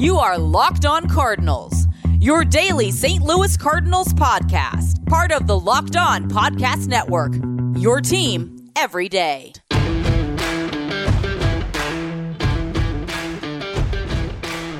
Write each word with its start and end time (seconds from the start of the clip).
You 0.00 0.16
are 0.16 0.38
Locked 0.38 0.86
On 0.86 1.06
Cardinals, 1.10 1.86
your 2.20 2.42
daily 2.42 2.90
St. 2.90 3.22
Louis 3.22 3.54
Cardinals 3.58 4.14
podcast, 4.14 5.04
part 5.04 5.30
of 5.30 5.46
the 5.46 5.60
Locked 5.60 5.94
On 5.94 6.26
Podcast 6.26 6.86
Network. 6.86 7.34
Your 7.76 8.00
team 8.00 8.70
every 8.76 9.10
day. 9.10 9.52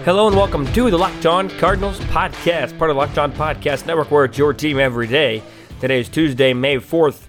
Hello 0.07 0.27
and 0.27 0.35
welcome 0.35 0.65
to 0.73 0.91
the 0.91 0.97
Locked 0.97 1.27
On 1.27 1.51
Cardinals 1.51 1.99
podcast, 1.99 2.79
part 2.79 2.89
of 2.89 2.97
the 2.97 3.01
Locked 3.01 3.19
On 3.19 3.31
Podcast 3.31 3.85
Network, 3.85 4.11
where 4.11 4.25
it's 4.25 4.39
your 4.39 4.55
team 4.55 4.79
every 4.79 5.07
day. 5.07 5.43
Today 5.83 6.01
is 6.01 6.09
Tuesday, 6.09 6.55
May 6.55 6.77
4th. 6.77 7.27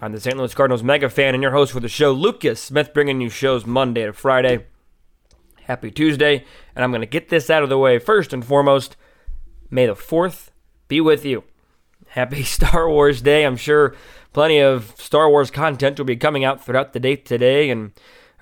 I'm 0.00 0.12
the 0.12 0.20
St. 0.20 0.36
Louis 0.36 0.54
Cardinals 0.54 0.84
mega 0.84 1.10
fan 1.10 1.34
and 1.34 1.42
your 1.42 1.50
host 1.50 1.72
for 1.72 1.80
the 1.80 1.88
show, 1.88 2.12
Lucas 2.12 2.62
Smith, 2.62 2.94
bringing 2.94 3.20
you 3.20 3.30
shows 3.30 3.66
Monday 3.66 4.06
to 4.06 4.12
Friday. 4.12 4.66
Happy 5.66 5.90
Tuesday, 5.90 6.44
and 6.76 6.84
I'm 6.84 6.92
going 6.92 7.00
to 7.00 7.08
get 7.08 7.28
this 7.28 7.50
out 7.50 7.64
of 7.64 7.68
the 7.68 7.76
way 7.76 7.98
first 7.98 8.32
and 8.32 8.44
foremost. 8.44 8.96
May 9.68 9.86
the 9.86 9.94
4th 9.94 10.50
be 10.86 11.00
with 11.00 11.24
you. 11.24 11.42
Happy 12.06 12.42
Star 12.44 12.88
Wars 12.88 13.20
Day. 13.20 13.44
I'm 13.44 13.56
sure 13.56 13.96
plenty 14.32 14.60
of 14.60 14.94
Star 14.96 15.28
Wars 15.28 15.50
content 15.50 15.98
will 15.98 16.06
be 16.06 16.14
coming 16.14 16.44
out 16.44 16.64
throughout 16.64 16.92
the 16.92 17.00
day 17.00 17.16
today, 17.16 17.68
and 17.70 17.90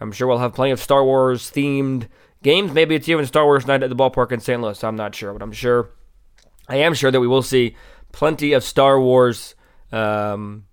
I'm 0.01 0.13
sure 0.13 0.29
we'll 0.29 0.37
have 0.37 0.53
plenty 0.53 0.73
of 0.73 0.81
Star 0.81 1.03
Wars 1.03 1.51
themed 1.51 2.09
games. 2.43 2.73
Maybe 2.73 2.95
it's 2.95 3.09
even 3.09 3.25
Star 3.25 3.47
Wars 3.47 3.67
Night 3.67 3.83
at 3.83 3.89
the 3.89 3.97
ballpark 3.97 4.31
in 4.31 4.41
St. 4.41 4.61
Louis. 4.61 4.85
I'm 4.85 4.97
not 4.97 5.15
sure, 5.15 5.33
but 5.33 5.41
I'm 5.41 5.53
sure, 5.53 5.93
I 6.69 6.77
am 6.77 6.93
sure 6.93 7.11
that 7.11 7.21
we 7.21 7.27
will 7.27 7.41
see 7.41 7.75
plenty 8.13 8.53
of 8.53 8.63
Star 8.63 9.01
Wars. 9.01 9.55
Um, 9.91 10.67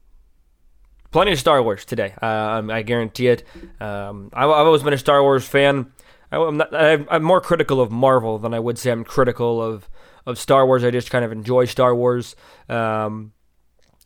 plenty 1.12 1.32
of 1.32 1.40
Star 1.40 1.64
Wars 1.64 1.86
today. 1.86 2.14
Uh, 2.22 2.62
I 2.70 2.82
guarantee 2.82 3.28
it. 3.28 3.46
Um, 3.80 4.32
I've 4.34 4.50
always 4.50 4.84
been 4.84 4.92
a 4.92 4.98
Star 4.98 5.24
Wars 5.24 5.48
fan. 5.48 5.94
I'm, 6.32 6.58
not, 6.58 6.74
I'm 6.74 7.24
more 7.24 7.42
critical 7.42 7.82
of 7.82 7.92
Marvel 7.92 8.40
than 8.40 8.54
I 8.54 8.60
would 8.60 8.78
say 8.78 8.92
I'm 8.92 9.04
critical 9.04 9.62
of 9.62 9.90
of 10.26 10.38
Star 10.38 10.66
Wars. 10.66 10.84
I 10.84 10.92
just 10.92 11.12
kind 11.12 11.26
of 11.26 11.32
enjoy 11.32 11.66
Star 11.66 11.96
Wars 11.96 12.36
um, 12.70 13.34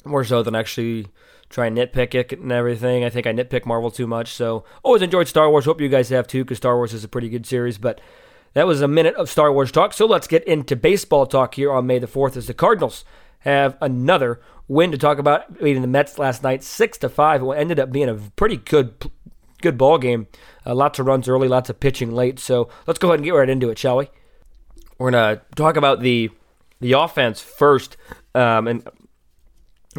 more 0.05 0.23
so 0.23 0.43
than 0.43 0.55
actually 0.55 1.07
try 1.49 1.67
and 1.67 1.77
nitpick 1.77 2.15
it 2.15 2.31
and 2.39 2.51
everything. 2.51 3.03
I 3.03 3.09
think 3.09 3.27
I 3.27 3.33
nitpick 3.33 3.65
Marvel 3.65 3.91
too 3.91 4.07
much. 4.07 4.33
So 4.33 4.63
always 4.83 5.01
enjoyed 5.01 5.27
Star 5.27 5.49
Wars. 5.49 5.65
Hope 5.65 5.81
you 5.81 5.89
guys 5.89 6.09
have 6.09 6.27
too, 6.27 6.43
because 6.43 6.57
Star 6.57 6.75
Wars 6.75 6.93
is 6.93 7.03
a 7.03 7.09
pretty 7.09 7.29
good 7.29 7.45
series. 7.45 7.77
But 7.77 8.01
that 8.53 8.67
was 8.67 8.81
a 8.81 8.87
minute 8.87 9.15
of 9.15 9.29
Star 9.29 9.51
Wars 9.51 9.71
talk. 9.71 9.93
So 9.93 10.05
let's 10.05 10.27
get 10.27 10.43
into 10.45 10.75
baseball 10.75 11.25
talk 11.25 11.55
here 11.55 11.71
on 11.71 11.85
May 11.85 11.99
the 11.99 12.07
fourth. 12.07 12.37
As 12.37 12.47
the 12.47 12.53
Cardinals 12.53 13.03
have 13.39 13.77
another 13.81 14.41
win 14.67 14.91
to 14.91 14.97
talk 14.97 15.19
about, 15.19 15.59
beating 15.59 15.81
the 15.81 15.87
Mets 15.87 16.17
last 16.17 16.41
night, 16.41 16.63
six 16.63 16.97
to 16.99 17.09
five. 17.09 17.43
It 17.43 17.49
ended 17.49 17.79
up 17.79 17.91
being 17.91 18.09
a 18.09 18.15
pretty 18.15 18.57
good 18.57 19.11
good 19.65 19.77
ball 19.77 19.97
game. 19.97 20.27
Uh, 20.65 20.75
lots 20.75 20.99
of 20.99 21.07
runs 21.07 21.27
early, 21.27 21.47
lots 21.47 21.69
of 21.69 21.79
pitching 21.79 22.11
late. 22.11 22.39
So 22.39 22.69
let's 22.85 22.99
go 22.99 23.09
ahead 23.09 23.19
and 23.19 23.25
get 23.25 23.31
right 23.31 23.49
into 23.49 23.69
it, 23.69 23.79
shall 23.79 23.97
we? 23.97 24.09
We're 24.97 25.11
gonna 25.11 25.41
talk 25.55 25.75
about 25.75 26.01
the 26.01 26.29
the 26.79 26.93
offense 26.93 27.41
first, 27.41 27.97
um, 28.33 28.67
and 28.67 28.87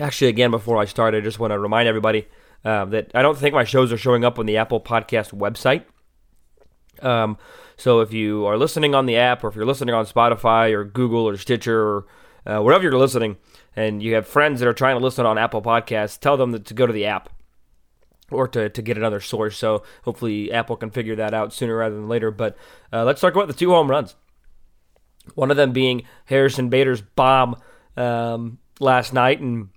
actually, 0.00 0.28
again, 0.28 0.50
before 0.50 0.78
I 0.78 0.84
start, 0.84 1.14
I 1.14 1.20
just 1.20 1.38
want 1.38 1.52
to 1.52 1.58
remind 1.58 1.88
everybody 1.88 2.28
uh, 2.64 2.84
that 2.86 3.10
I 3.14 3.22
don't 3.22 3.36
think 3.36 3.54
my 3.54 3.64
shows 3.64 3.92
are 3.92 3.98
showing 3.98 4.24
up 4.24 4.38
on 4.38 4.46
the 4.46 4.56
Apple 4.56 4.80
Podcast 4.80 5.32
website. 5.32 5.84
Um, 7.04 7.36
so 7.76 8.00
if 8.00 8.12
you 8.12 8.46
are 8.46 8.56
listening 8.56 8.94
on 8.94 9.06
the 9.06 9.16
app, 9.16 9.42
or 9.44 9.48
if 9.48 9.56
you're 9.56 9.66
listening 9.66 9.94
on 9.94 10.06
Spotify 10.06 10.72
or 10.72 10.84
Google 10.84 11.28
or 11.28 11.36
Stitcher 11.36 11.78
or 11.80 12.06
uh, 12.46 12.60
wherever 12.60 12.84
you're 12.84 12.98
listening, 12.98 13.36
and 13.74 14.02
you 14.02 14.14
have 14.14 14.26
friends 14.26 14.60
that 14.60 14.68
are 14.68 14.72
trying 14.74 14.96
to 14.96 15.02
listen 15.02 15.26
on 15.26 15.36
Apple 15.36 15.60
Podcasts, 15.60 16.18
tell 16.18 16.36
them 16.36 16.62
to 16.62 16.74
go 16.74 16.86
to 16.86 16.92
the 16.92 17.06
app 17.06 17.28
or 18.30 18.48
to, 18.48 18.68
to 18.68 18.82
get 18.82 18.96
another 18.96 19.20
source. 19.20 19.56
So 19.56 19.82
hopefully 20.02 20.52
Apple 20.52 20.76
can 20.76 20.90
figure 20.90 21.16
that 21.16 21.34
out 21.34 21.52
sooner 21.52 21.76
rather 21.76 21.94
than 21.94 22.08
later. 22.08 22.30
But 22.30 22.56
uh, 22.92 23.04
let's 23.04 23.20
talk 23.20 23.34
about 23.34 23.48
the 23.48 23.54
two 23.54 23.70
home 23.70 23.90
runs. 23.90 24.14
One 25.34 25.50
of 25.50 25.56
them 25.56 25.72
being 25.72 26.02
Harrison 26.26 26.68
Bader's 26.68 27.00
bomb 27.00 27.56
um, 27.96 28.58
last 28.78 29.12
night, 29.12 29.40
and 29.40 29.68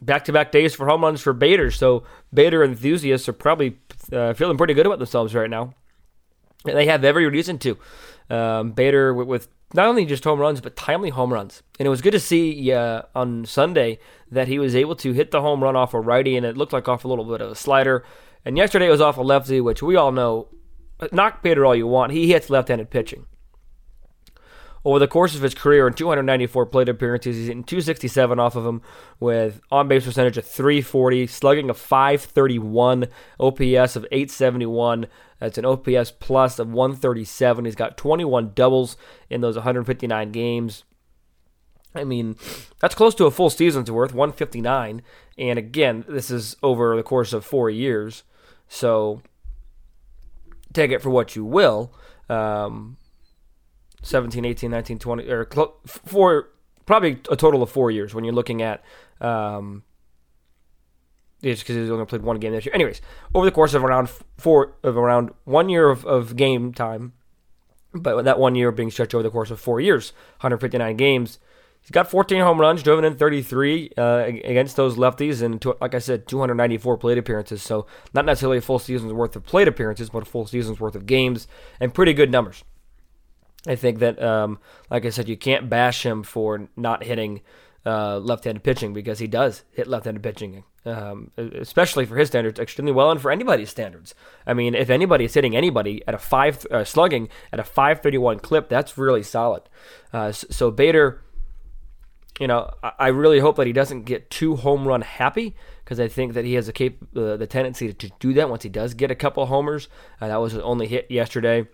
back-to-back 0.00 0.52
days 0.52 0.74
for 0.74 0.86
home 0.86 1.02
runs 1.02 1.20
for 1.20 1.32
Bader. 1.32 1.70
So 1.70 2.04
Bader 2.32 2.64
enthusiasts 2.64 3.28
are 3.28 3.34
probably 3.34 3.78
uh, 4.12 4.32
feeling 4.34 4.56
pretty 4.56 4.74
good 4.74 4.86
about 4.86 4.98
themselves 4.98 5.34
right 5.34 5.50
now. 5.50 5.74
And 6.66 6.76
they 6.76 6.86
have 6.86 7.04
every 7.04 7.28
reason 7.28 7.58
to. 7.58 7.78
Um, 8.30 8.72
Bader 8.72 9.12
with, 9.12 9.28
with 9.28 9.48
not 9.74 9.88
only 9.88 10.06
just 10.06 10.24
home 10.24 10.38
runs, 10.38 10.60
but 10.60 10.76
timely 10.76 11.10
home 11.10 11.32
runs. 11.32 11.62
And 11.78 11.86
it 11.86 11.90
was 11.90 12.00
good 12.00 12.12
to 12.12 12.20
see 12.20 12.72
uh, 12.72 13.02
on 13.14 13.44
Sunday 13.44 13.98
that 14.30 14.48
he 14.48 14.58
was 14.58 14.74
able 14.76 14.94
to 14.96 15.12
hit 15.12 15.32
the 15.32 15.40
home 15.40 15.62
run 15.62 15.76
off 15.76 15.92
a 15.92 16.00
righty, 16.00 16.36
and 16.36 16.46
it 16.46 16.56
looked 16.56 16.72
like 16.72 16.88
off 16.88 17.04
a 17.04 17.08
little 17.08 17.24
bit 17.24 17.40
of 17.40 17.50
a 17.50 17.54
slider. 17.56 18.04
And 18.44 18.56
yesterday 18.56 18.86
it 18.86 18.90
was 18.90 19.00
off 19.00 19.16
a 19.16 19.22
lefty, 19.22 19.60
which 19.60 19.82
we 19.82 19.96
all 19.96 20.12
know. 20.12 20.48
Knock 21.10 21.42
Bader 21.42 21.66
all 21.66 21.74
you 21.74 21.88
want. 21.88 22.12
He 22.12 22.28
hits 22.28 22.48
left 22.48 22.68
handed 22.68 22.88
pitching. 22.88 23.26
Over 24.84 24.98
the 24.98 25.08
course 25.08 25.34
of 25.34 25.40
his 25.40 25.54
career, 25.54 25.86
in 25.86 25.94
294 25.94 26.66
plate 26.66 26.90
appearances, 26.90 27.36
he's 27.36 27.46
hitting 27.46 27.64
267 27.64 28.38
off 28.38 28.54
of 28.54 28.64
them 28.64 28.82
with 29.18 29.62
on 29.70 29.88
base 29.88 30.04
percentage 30.04 30.36
of 30.36 30.44
340, 30.44 31.26
slugging 31.26 31.70
of 31.70 31.78
531, 31.78 33.06
OPS 33.40 33.96
of 33.96 34.04
871. 34.12 35.06
That's 35.38 35.56
an 35.56 35.64
OPS 35.64 36.10
plus 36.10 36.58
of 36.58 36.70
137. 36.70 37.64
He's 37.64 37.74
got 37.74 37.96
21 37.96 38.52
doubles 38.54 38.98
in 39.30 39.40
those 39.40 39.56
159 39.56 40.32
games. 40.32 40.84
I 41.94 42.04
mean, 42.04 42.36
that's 42.80 42.94
close 42.94 43.14
to 43.16 43.24
a 43.24 43.30
full 43.30 43.50
season's 43.50 43.90
worth, 43.90 44.12
159. 44.12 45.02
And 45.38 45.58
again, 45.58 46.04
this 46.08 46.30
is 46.30 46.56
over 46.62 46.96
the 46.96 47.02
course 47.02 47.32
of 47.32 47.44
four 47.44 47.70
years. 47.70 48.22
So 48.68 49.22
take 50.72 50.90
it 50.90 51.00
for 51.00 51.10
what 51.10 51.36
you 51.36 51.44
will. 51.44 51.92
Um, 52.28 52.96
17, 54.04 54.44
18, 54.44 54.70
19, 54.70 54.98
20, 54.98 55.28
or 55.30 55.48
four, 55.86 56.50
probably 56.86 57.18
a 57.30 57.36
total 57.36 57.62
of 57.62 57.70
four 57.70 57.90
years 57.90 58.14
when 58.14 58.22
you're 58.22 58.34
looking 58.34 58.60
at, 58.62 58.84
um, 59.20 59.82
just 61.42 61.62
because 61.62 61.76
he's 61.76 61.90
only 61.90 62.04
played 62.04 62.22
one 62.22 62.38
game 62.38 62.52
this 62.52 62.66
year. 62.66 62.74
Anyways, 62.74 63.00
over 63.34 63.46
the 63.46 63.52
course 63.52 63.72
of 63.74 63.82
around 63.82 64.10
four, 64.36 64.76
of 64.82 64.96
around 64.96 65.30
one 65.44 65.68
year 65.68 65.88
of, 65.88 66.04
of 66.04 66.36
game 66.36 66.72
time, 66.72 67.14
but 67.94 68.22
that 68.24 68.38
one 68.38 68.54
year 68.54 68.70
being 68.70 68.90
stretched 68.90 69.14
over 69.14 69.22
the 69.22 69.30
course 69.30 69.50
of 69.50 69.58
four 69.58 69.80
years, 69.80 70.12
159 70.40 70.96
games, 70.96 71.38
he's 71.80 71.90
got 71.90 72.10
14 72.10 72.40
home 72.42 72.60
runs, 72.60 72.82
driven 72.82 73.06
in 73.06 73.16
33 73.16 73.92
uh, 73.96 74.24
against 74.26 74.76
those 74.76 74.96
lefties, 74.96 75.40
and 75.40 75.62
to, 75.62 75.76
like 75.80 75.94
I 75.94 75.98
said, 75.98 76.28
294 76.28 76.98
plate 76.98 77.16
appearances. 77.16 77.62
So 77.62 77.86
not 78.12 78.26
necessarily 78.26 78.58
a 78.58 78.62
full 78.62 78.78
season's 78.78 79.14
worth 79.14 79.34
of 79.34 79.44
plate 79.44 79.68
appearances, 79.68 80.10
but 80.10 80.24
a 80.24 80.26
full 80.26 80.46
season's 80.46 80.78
worth 80.78 80.94
of 80.94 81.06
games, 81.06 81.48
and 81.80 81.94
pretty 81.94 82.12
good 82.12 82.30
numbers. 82.30 82.64
I 83.66 83.76
think 83.76 83.98
that, 84.00 84.22
um, 84.22 84.58
like 84.90 85.06
I 85.06 85.10
said, 85.10 85.28
you 85.28 85.36
can't 85.36 85.70
bash 85.70 86.04
him 86.04 86.22
for 86.22 86.68
not 86.76 87.04
hitting 87.04 87.40
uh, 87.86 88.18
left-handed 88.18 88.62
pitching 88.62 88.92
because 88.92 89.18
he 89.18 89.26
does 89.26 89.62
hit 89.72 89.86
left-handed 89.86 90.22
pitching, 90.22 90.64
um, 90.86 91.30
especially 91.36 92.04
for 92.04 92.16
his 92.16 92.28
standards, 92.28 92.58
extremely 92.58 92.92
well, 92.92 93.10
and 93.10 93.20
for 93.20 93.30
anybody's 93.30 93.70
standards. 93.70 94.14
I 94.46 94.54
mean, 94.54 94.74
if 94.74 94.90
anybody 94.90 95.24
is 95.24 95.34
hitting 95.34 95.56
anybody 95.56 96.02
at 96.06 96.14
a 96.14 96.18
five 96.18 96.66
uh, 96.70 96.84
slugging 96.84 97.28
at 97.52 97.60
a 97.60 97.64
531 97.64 98.40
clip, 98.40 98.68
that's 98.68 98.96
really 98.96 99.22
solid. 99.22 99.62
Uh, 100.12 100.32
so 100.32 100.70
Bader, 100.70 101.22
you 102.40 102.46
know, 102.46 102.70
I 102.98 103.08
really 103.08 103.38
hope 103.38 103.56
that 103.56 103.66
he 103.66 103.72
doesn't 103.72 104.04
get 104.04 104.30
too 104.30 104.56
home 104.56 104.88
run 104.88 105.02
happy 105.02 105.54
because 105.84 106.00
I 106.00 106.08
think 106.08 106.32
that 106.34 106.44
he 106.44 106.54
has 106.54 106.68
a 106.68 106.72
cap- 106.72 106.94
uh, 107.14 107.36
the 107.36 107.46
tendency 107.46 107.92
to 107.92 108.10
do 108.18 108.32
that 108.34 108.48
once 108.48 108.62
he 108.62 108.68
does 108.68 108.94
get 108.94 109.10
a 109.10 109.14
couple 109.14 109.44
homers. 109.46 109.88
Uh, 110.20 110.28
that 110.28 110.36
was 110.36 110.52
his 110.52 110.62
only 110.62 110.86
hit 110.86 111.10
yesterday. 111.10 111.66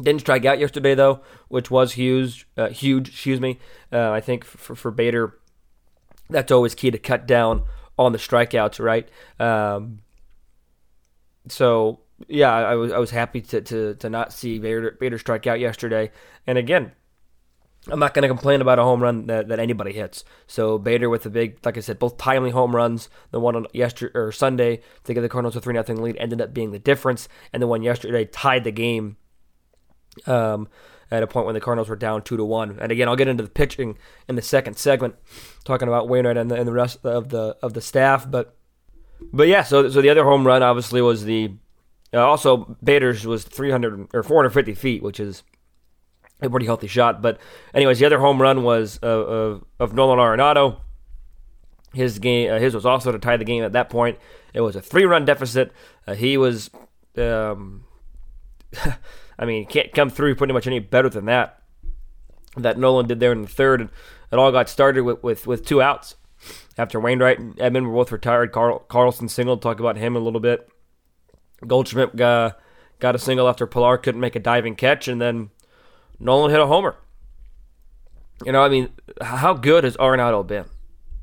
Didn't 0.00 0.20
strike 0.20 0.44
out 0.44 0.58
yesterday 0.60 0.94
though, 0.94 1.20
which 1.48 1.70
was 1.70 1.92
huge. 1.92 2.46
Uh, 2.56 2.68
huge, 2.68 3.08
excuse 3.08 3.40
me. 3.40 3.58
Uh, 3.92 4.10
I 4.10 4.20
think 4.20 4.44
for, 4.44 4.76
for 4.76 4.90
Bader, 4.90 5.38
that's 6.30 6.52
always 6.52 6.74
key 6.74 6.90
to 6.90 6.98
cut 6.98 7.26
down 7.26 7.64
on 7.98 8.12
the 8.12 8.18
strikeouts, 8.18 8.82
right? 8.82 9.08
Um, 9.40 10.00
so 11.48 12.00
yeah, 12.28 12.52
I, 12.52 12.76
was 12.76 12.92
I 12.92 12.98
was 12.98 13.10
happy 13.10 13.40
to 13.40 13.60
to, 13.60 13.94
to 13.96 14.08
not 14.08 14.32
see 14.32 14.58
Bader, 14.58 14.96
Bader 15.00 15.18
strike 15.18 15.48
out 15.48 15.58
yesterday. 15.58 16.12
And 16.46 16.58
again, 16.58 16.92
I'm 17.88 17.98
not 17.98 18.14
going 18.14 18.22
to 18.22 18.28
complain 18.28 18.60
about 18.60 18.78
a 18.78 18.84
home 18.84 19.02
run 19.02 19.26
that, 19.26 19.48
that 19.48 19.58
anybody 19.58 19.92
hits. 19.92 20.24
So 20.46 20.78
Bader 20.78 21.08
with 21.08 21.24
the 21.24 21.30
big, 21.30 21.58
like 21.64 21.76
I 21.76 21.80
said, 21.80 21.98
both 21.98 22.18
timely 22.18 22.50
home 22.50 22.74
runs. 22.74 23.08
The 23.30 23.40
one 23.40 23.56
on 23.56 23.66
yesterday 23.72 24.12
or 24.16 24.30
Sunday 24.30 24.80
to 25.04 25.14
give 25.14 25.22
the 25.22 25.28
Cardinals 25.28 25.56
a 25.56 25.60
three 25.60 25.74
nothing 25.74 26.00
lead 26.02 26.16
ended 26.18 26.40
up 26.40 26.54
being 26.54 26.70
the 26.70 26.78
difference, 26.78 27.28
and 27.52 27.60
the 27.60 27.66
one 27.66 27.82
yesterday 27.82 28.24
tied 28.26 28.62
the 28.64 28.70
game 28.70 29.16
um, 30.26 30.68
at 31.10 31.22
a 31.22 31.26
point 31.26 31.46
when 31.46 31.54
the 31.54 31.60
Cardinals 31.60 31.88
were 31.88 31.96
down 31.96 32.22
two 32.22 32.36
to 32.36 32.44
one. 32.44 32.78
And 32.80 32.92
again, 32.92 33.08
I'll 33.08 33.16
get 33.16 33.28
into 33.28 33.42
the 33.42 33.50
pitching 33.50 33.96
in 34.28 34.36
the 34.36 34.42
second 34.42 34.76
segment, 34.76 35.14
talking 35.64 35.88
about 35.88 36.08
Wainwright 36.08 36.36
and 36.36 36.50
the, 36.50 36.56
and 36.56 36.68
the 36.68 36.72
rest 36.72 37.04
of 37.04 37.30
the 37.30 37.56
of 37.62 37.74
the 37.74 37.80
staff. 37.80 38.30
But 38.30 38.56
but 39.32 39.48
yeah, 39.48 39.62
so 39.62 39.88
so 39.88 40.00
the 40.00 40.10
other 40.10 40.24
home 40.24 40.46
run 40.46 40.62
obviously 40.62 41.00
was 41.02 41.24
the 41.24 41.52
uh, 42.12 42.26
also 42.26 42.76
Bader's 42.82 43.26
was 43.26 43.44
300 43.44 44.08
or 44.14 44.22
450 44.22 44.74
feet, 44.74 45.02
which 45.02 45.20
is 45.20 45.42
a 46.40 46.48
pretty 46.48 46.66
healthy 46.66 46.86
shot. 46.86 47.20
But 47.20 47.38
anyways, 47.74 47.98
the 47.98 48.06
other 48.06 48.18
home 48.18 48.40
run 48.40 48.62
was 48.62 48.98
uh, 49.02 49.06
of, 49.06 49.64
of 49.78 49.94
Nolan 49.94 50.18
Arenado. 50.18 50.80
His 51.94 52.18
game, 52.18 52.52
uh, 52.52 52.58
his 52.58 52.74
was 52.74 52.86
also 52.86 53.12
to 53.12 53.18
tie 53.18 53.36
the 53.36 53.44
game 53.44 53.64
at 53.64 53.72
that 53.72 53.88
point. 53.88 54.18
It 54.52 54.60
was 54.60 54.76
a 54.76 54.82
three-run 54.82 55.24
deficit. 55.24 55.72
Uh, 56.06 56.14
he 56.14 56.36
was 56.36 56.70
um, 57.16 57.84
I 59.38 59.44
mean, 59.44 59.66
can't 59.66 59.92
come 59.92 60.10
through 60.10 60.34
pretty 60.34 60.52
much 60.52 60.66
any 60.66 60.78
better 60.78 61.08
than 61.08 61.26
that. 61.26 61.62
That 62.56 62.78
Nolan 62.78 63.06
did 63.06 63.20
there 63.20 63.32
in 63.32 63.42
the 63.42 63.48
third. 63.48 63.80
And 63.80 63.90
it 64.32 64.38
all 64.38 64.50
got 64.50 64.68
started 64.68 65.02
with, 65.02 65.22
with, 65.22 65.46
with 65.46 65.64
two 65.64 65.80
outs. 65.80 66.16
After 66.76 67.00
Wainwright 67.00 67.38
and 67.38 67.56
Edman 67.56 67.86
were 67.86 67.94
both 67.94 68.12
retired, 68.12 68.52
Carl, 68.52 68.80
Carlson 68.80 69.28
singled. 69.28 69.62
Talk 69.62 69.80
about 69.80 69.96
him 69.96 70.16
a 70.16 70.20
little 70.20 70.40
bit. 70.40 70.68
Goldschmidt 71.66 72.16
got, 72.16 72.58
got 73.00 73.14
a 73.14 73.18
single 73.18 73.48
after 73.48 73.66
Pillar 73.66 73.98
couldn't 73.98 74.20
make 74.20 74.36
a 74.36 74.40
diving 74.40 74.76
catch, 74.76 75.08
and 75.08 75.20
then 75.20 75.50
Nolan 76.20 76.50
hit 76.50 76.60
a 76.60 76.66
homer. 76.66 76.96
You 78.44 78.52
know, 78.52 78.62
I 78.62 78.68
mean, 78.68 78.90
how 79.20 79.54
good 79.54 79.82
has 79.82 79.96
Arenado 79.96 80.46
been? 80.46 80.66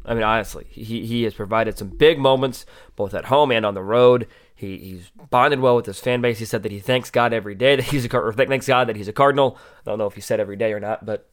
I 0.06 0.13
mean, 0.13 0.23
honestly, 0.23 0.65
he, 0.69 1.06
he 1.06 1.23
has 1.23 1.33
provided 1.33 1.77
some 1.77 1.89
big 1.89 2.19
moments 2.19 2.65
both 2.95 3.13
at 3.13 3.25
home 3.25 3.51
and 3.51 3.65
on 3.65 3.73
the 3.73 3.81
road. 3.81 4.27
He, 4.56 4.78
he's 4.78 5.12
bonded 5.30 5.60
well 5.60 5.75
with 5.75 5.86
his 5.86 6.00
fan 6.00 6.22
base. 6.22 6.40
He 6.40 6.46
said 6.46 6.63
that 6.63 6.72
he 6.72 6.80
thanks 6.80 7.12
God 7.12 7.34
every 7.34 7.56
day 7.56 7.75
that 7.75 7.86
he's 7.86 8.06
a 8.06 8.18
or 8.18 8.31
thanks 8.31 8.68
God 8.68 8.88
that 8.88 8.96
he's 8.96 9.10
a 9.10 9.13
Cardinal. 9.13 9.57
I 9.86 9.90
don't 9.90 10.00
know 10.00 10.07
if 10.07 10.16
he 10.16 10.22
said 10.22 10.40
every 10.40 10.56
day 10.56 10.72
or 10.72 10.80
not, 10.80 11.06
but 11.06 11.30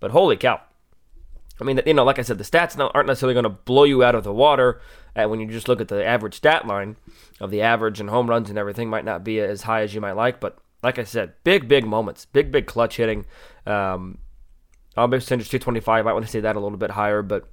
but 0.00 0.12
holy 0.12 0.36
cow! 0.36 0.60
I 1.60 1.64
mean, 1.64 1.80
you 1.84 1.94
know, 1.94 2.04
like 2.04 2.18
I 2.18 2.22
said, 2.22 2.38
the 2.38 2.44
stats 2.44 2.78
aren't 2.94 3.06
necessarily 3.06 3.34
going 3.34 3.44
to 3.44 3.50
blow 3.50 3.84
you 3.84 4.02
out 4.02 4.14
of 4.14 4.24
the 4.24 4.32
water. 4.32 4.80
And 5.14 5.30
when 5.30 5.40
you 5.40 5.48
just 5.48 5.68
look 5.68 5.80
at 5.80 5.88
the 5.88 6.04
average 6.04 6.34
stat 6.34 6.66
line 6.66 6.96
of 7.40 7.50
the 7.50 7.62
average 7.62 8.00
and 8.00 8.08
home 8.08 8.30
runs 8.30 8.48
and 8.48 8.58
everything, 8.58 8.88
might 8.88 9.04
not 9.04 9.24
be 9.24 9.40
as 9.40 9.62
high 9.62 9.82
as 9.82 9.94
you 9.94 10.00
might 10.00 10.12
like. 10.12 10.40
But 10.40 10.58
like 10.82 10.98
I 10.98 11.04
said, 11.04 11.32
big, 11.42 11.66
big 11.66 11.84
moments, 11.84 12.24
big, 12.26 12.52
big 12.52 12.66
clutch 12.66 12.96
hitting. 12.96 13.26
Um, 13.66 14.18
on 14.96 15.10
base 15.10 15.24
percentage 15.24 15.48
225. 15.50 16.06
I 16.06 16.12
want 16.12 16.24
to 16.24 16.30
say 16.30 16.40
that 16.40 16.56
a 16.56 16.60
little 16.60 16.78
bit 16.78 16.92
higher, 16.92 17.22
but 17.22 17.48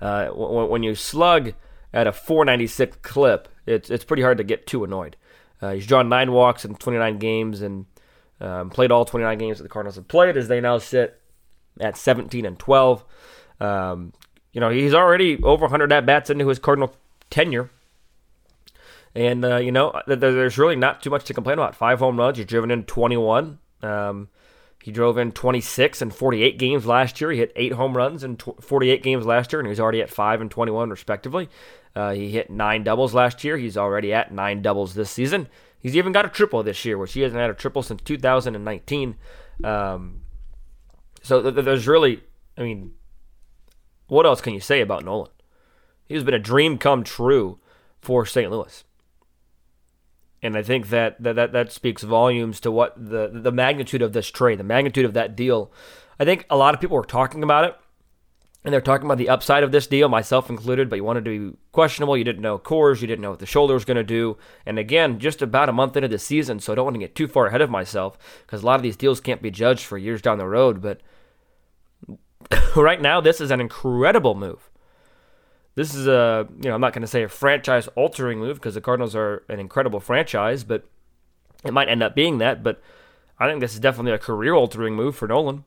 uh, 0.00 0.28
when 0.28 0.82
you 0.82 0.94
slug 0.94 1.54
at 1.94 2.08
a 2.08 2.12
496 2.12 2.98
clip, 3.00 3.48
it's 3.64 3.88
it's 3.88 4.04
pretty 4.04 4.22
hard 4.22 4.38
to 4.38 4.44
get 4.44 4.66
too 4.66 4.84
annoyed. 4.84 5.16
Uh, 5.62 5.72
he's 5.72 5.86
drawn 5.86 6.08
nine 6.10 6.32
walks 6.32 6.64
in 6.64 6.74
29 6.74 7.18
games 7.18 7.62
and 7.62 7.86
um, 8.40 8.68
played 8.68 8.90
all 8.90 9.04
29 9.04 9.38
games 9.38 9.58
that 9.58 9.62
the 9.62 9.70
Cardinals 9.70 9.94
have 9.94 10.08
played, 10.08 10.36
as 10.36 10.48
they 10.48 10.60
now 10.60 10.76
sit 10.76 11.20
at 11.80 11.96
17 11.96 12.44
and 12.44 12.58
12. 12.58 13.04
Um, 13.60 14.12
you 14.52 14.60
know, 14.60 14.68
he's 14.68 14.92
already 14.92 15.40
over 15.42 15.62
100 15.62 15.92
at 15.92 16.04
bats 16.04 16.28
into 16.28 16.48
his 16.48 16.58
Cardinal 16.58 16.94
tenure. 17.30 17.70
And, 19.14 19.44
uh, 19.44 19.56
you 19.56 19.70
know, 19.70 20.00
there's 20.08 20.58
really 20.58 20.74
not 20.74 21.00
too 21.00 21.10
much 21.10 21.24
to 21.26 21.34
complain 21.34 21.58
about. 21.58 21.76
Five 21.76 22.00
home 22.00 22.18
runs. 22.18 22.36
He's 22.36 22.46
driven 22.46 22.72
in 22.72 22.82
21. 22.82 23.58
Um, 23.80 24.28
he 24.84 24.92
drove 24.92 25.16
in 25.16 25.32
26 25.32 26.02
and 26.02 26.14
48 26.14 26.58
games 26.58 26.84
last 26.84 27.18
year. 27.18 27.30
He 27.30 27.38
hit 27.38 27.54
eight 27.56 27.72
home 27.72 27.96
runs 27.96 28.22
in 28.22 28.36
48 28.36 29.02
games 29.02 29.24
last 29.24 29.50
year, 29.50 29.58
and 29.58 29.66
he's 29.66 29.80
already 29.80 30.02
at 30.02 30.10
five 30.10 30.42
and 30.42 30.50
21 30.50 30.90
respectively. 30.90 31.48
Uh, 31.96 32.12
he 32.12 32.28
hit 32.28 32.50
nine 32.50 32.84
doubles 32.84 33.14
last 33.14 33.42
year. 33.44 33.56
He's 33.56 33.78
already 33.78 34.12
at 34.12 34.30
nine 34.30 34.60
doubles 34.60 34.92
this 34.92 35.10
season. 35.10 35.48
He's 35.80 35.96
even 35.96 36.12
got 36.12 36.26
a 36.26 36.28
triple 36.28 36.62
this 36.62 36.84
year, 36.84 36.98
which 36.98 37.14
he 37.14 37.22
hasn't 37.22 37.40
had 37.40 37.48
a 37.48 37.54
triple 37.54 37.82
since 37.82 38.02
2019. 38.02 39.16
Um, 39.64 40.20
so 41.22 41.50
th- 41.50 41.64
there's 41.64 41.88
really, 41.88 42.22
I 42.58 42.62
mean, 42.62 42.92
what 44.08 44.26
else 44.26 44.42
can 44.42 44.52
you 44.52 44.60
say 44.60 44.82
about 44.82 45.02
Nolan? 45.02 45.30
He's 46.04 46.24
been 46.24 46.34
a 46.34 46.38
dream 46.38 46.76
come 46.76 47.04
true 47.04 47.58
for 48.02 48.26
St. 48.26 48.50
Louis 48.50 48.84
and 50.44 50.58
I 50.58 50.62
think 50.62 50.90
that, 50.90 51.20
that 51.22 51.36
that 51.36 51.52
that 51.52 51.72
speaks 51.72 52.02
volumes 52.02 52.60
to 52.60 52.70
what 52.70 52.94
the 52.96 53.30
the 53.32 53.50
magnitude 53.50 54.02
of 54.02 54.12
this 54.12 54.30
trade, 54.30 54.58
the 54.58 54.64
magnitude 54.64 55.06
of 55.06 55.14
that 55.14 55.34
deal. 55.34 55.72
I 56.20 56.26
think 56.26 56.44
a 56.50 56.56
lot 56.56 56.74
of 56.74 56.80
people 56.82 56.98
were 56.98 57.04
talking 57.04 57.42
about 57.42 57.64
it, 57.64 57.74
and 58.62 58.72
they're 58.72 58.82
talking 58.82 59.06
about 59.06 59.16
the 59.16 59.30
upside 59.30 59.62
of 59.62 59.72
this 59.72 59.86
deal, 59.86 60.10
myself 60.10 60.50
included. 60.50 60.90
But 60.90 60.96
you 60.96 61.04
wanted 61.04 61.24
to 61.24 61.50
be 61.50 61.56
questionable. 61.72 62.14
You 62.14 62.24
didn't 62.24 62.42
know 62.42 62.58
cores. 62.58 63.00
you 63.00 63.08
didn't 63.08 63.22
know 63.22 63.30
what 63.30 63.38
the 63.38 63.46
shoulder 63.46 63.72
was 63.72 63.86
going 63.86 63.96
to 63.96 64.04
do. 64.04 64.36
And 64.66 64.78
again, 64.78 65.18
just 65.18 65.40
about 65.40 65.70
a 65.70 65.72
month 65.72 65.96
into 65.96 66.08
the 66.08 66.18
season, 66.18 66.60
so 66.60 66.72
I 66.72 66.76
don't 66.76 66.84
want 66.84 66.96
to 66.96 67.00
get 67.00 67.14
too 67.14 67.26
far 67.26 67.46
ahead 67.46 67.62
of 67.62 67.70
myself 67.70 68.18
because 68.46 68.62
a 68.62 68.66
lot 68.66 68.76
of 68.76 68.82
these 68.82 68.98
deals 68.98 69.20
can't 69.20 69.40
be 69.40 69.50
judged 69.50 69.86
for 69.86 69.96
years 69.96 70.20
down 70.20 70.36
the 70.36 70.46
road. 70.46 70.82
But 70.82 71.00
right 72.76 73.00
now, 73.00 73.22
this 73.22 73.40
is 73.40 73.50
an 73.50 73.62
incredible 73.62 74.34
move. 74.34 74.68
This 75.74 75.94
is 75.94 76.06
a, 76.06 76.46
you 76.56 76.68
know, 76.68 76.74
I'm 76.74 76.80
not 76.80 76.92
going 76.92 77.02
to 77.02 77.08
say 77.08 77.24
a 77.24 77.28
franchise 77.28 77.88
altering 77.96 78.38
move 78.38 78.56
because 78.56 78.74
the 78.74 78.80
Cardinals 78.80 79.16
are 79.16 79.42
an 79.48 79.58
incredible 79.58 80.00
franchise, 80.00 80.62
but 80.62 80.84
it 81.64 81.72
might 81.72 81.88
end 81.88 82.02
up 82.02 82.14
being 82.14 82.38
that. 82.38 82.62
But 82.62 82.80
I 83.38 83.48
think 83.48 83.60
this 83.60 83.74
is 83.74 83.80
definitely 83.80 84.12
a 84.12 84.18
career 84.18 84.54
altering 84.54 84.94
move 84.94 85.16
for 85.16 85.26
Nolan. 85.26 85.64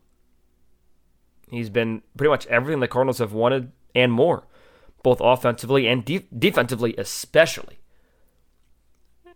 He's 1.49 1.69
been 1.69 2.03
pretty 2.17 2.29
much 2.29 2.45
everything 2.47 2.79
the 2.79 2.87
Cardinals 2.87 3.19
have 3.19 3.33
wanted 3.33 3.71
and 3.93 4.11
more, 4.11 4.47
both 5.03 5.19
offensively 5.21 5.87
and 5.87 6.05
de- 6.05 6.27
defensively, 6.37 6.95
especially. 6.97 7.79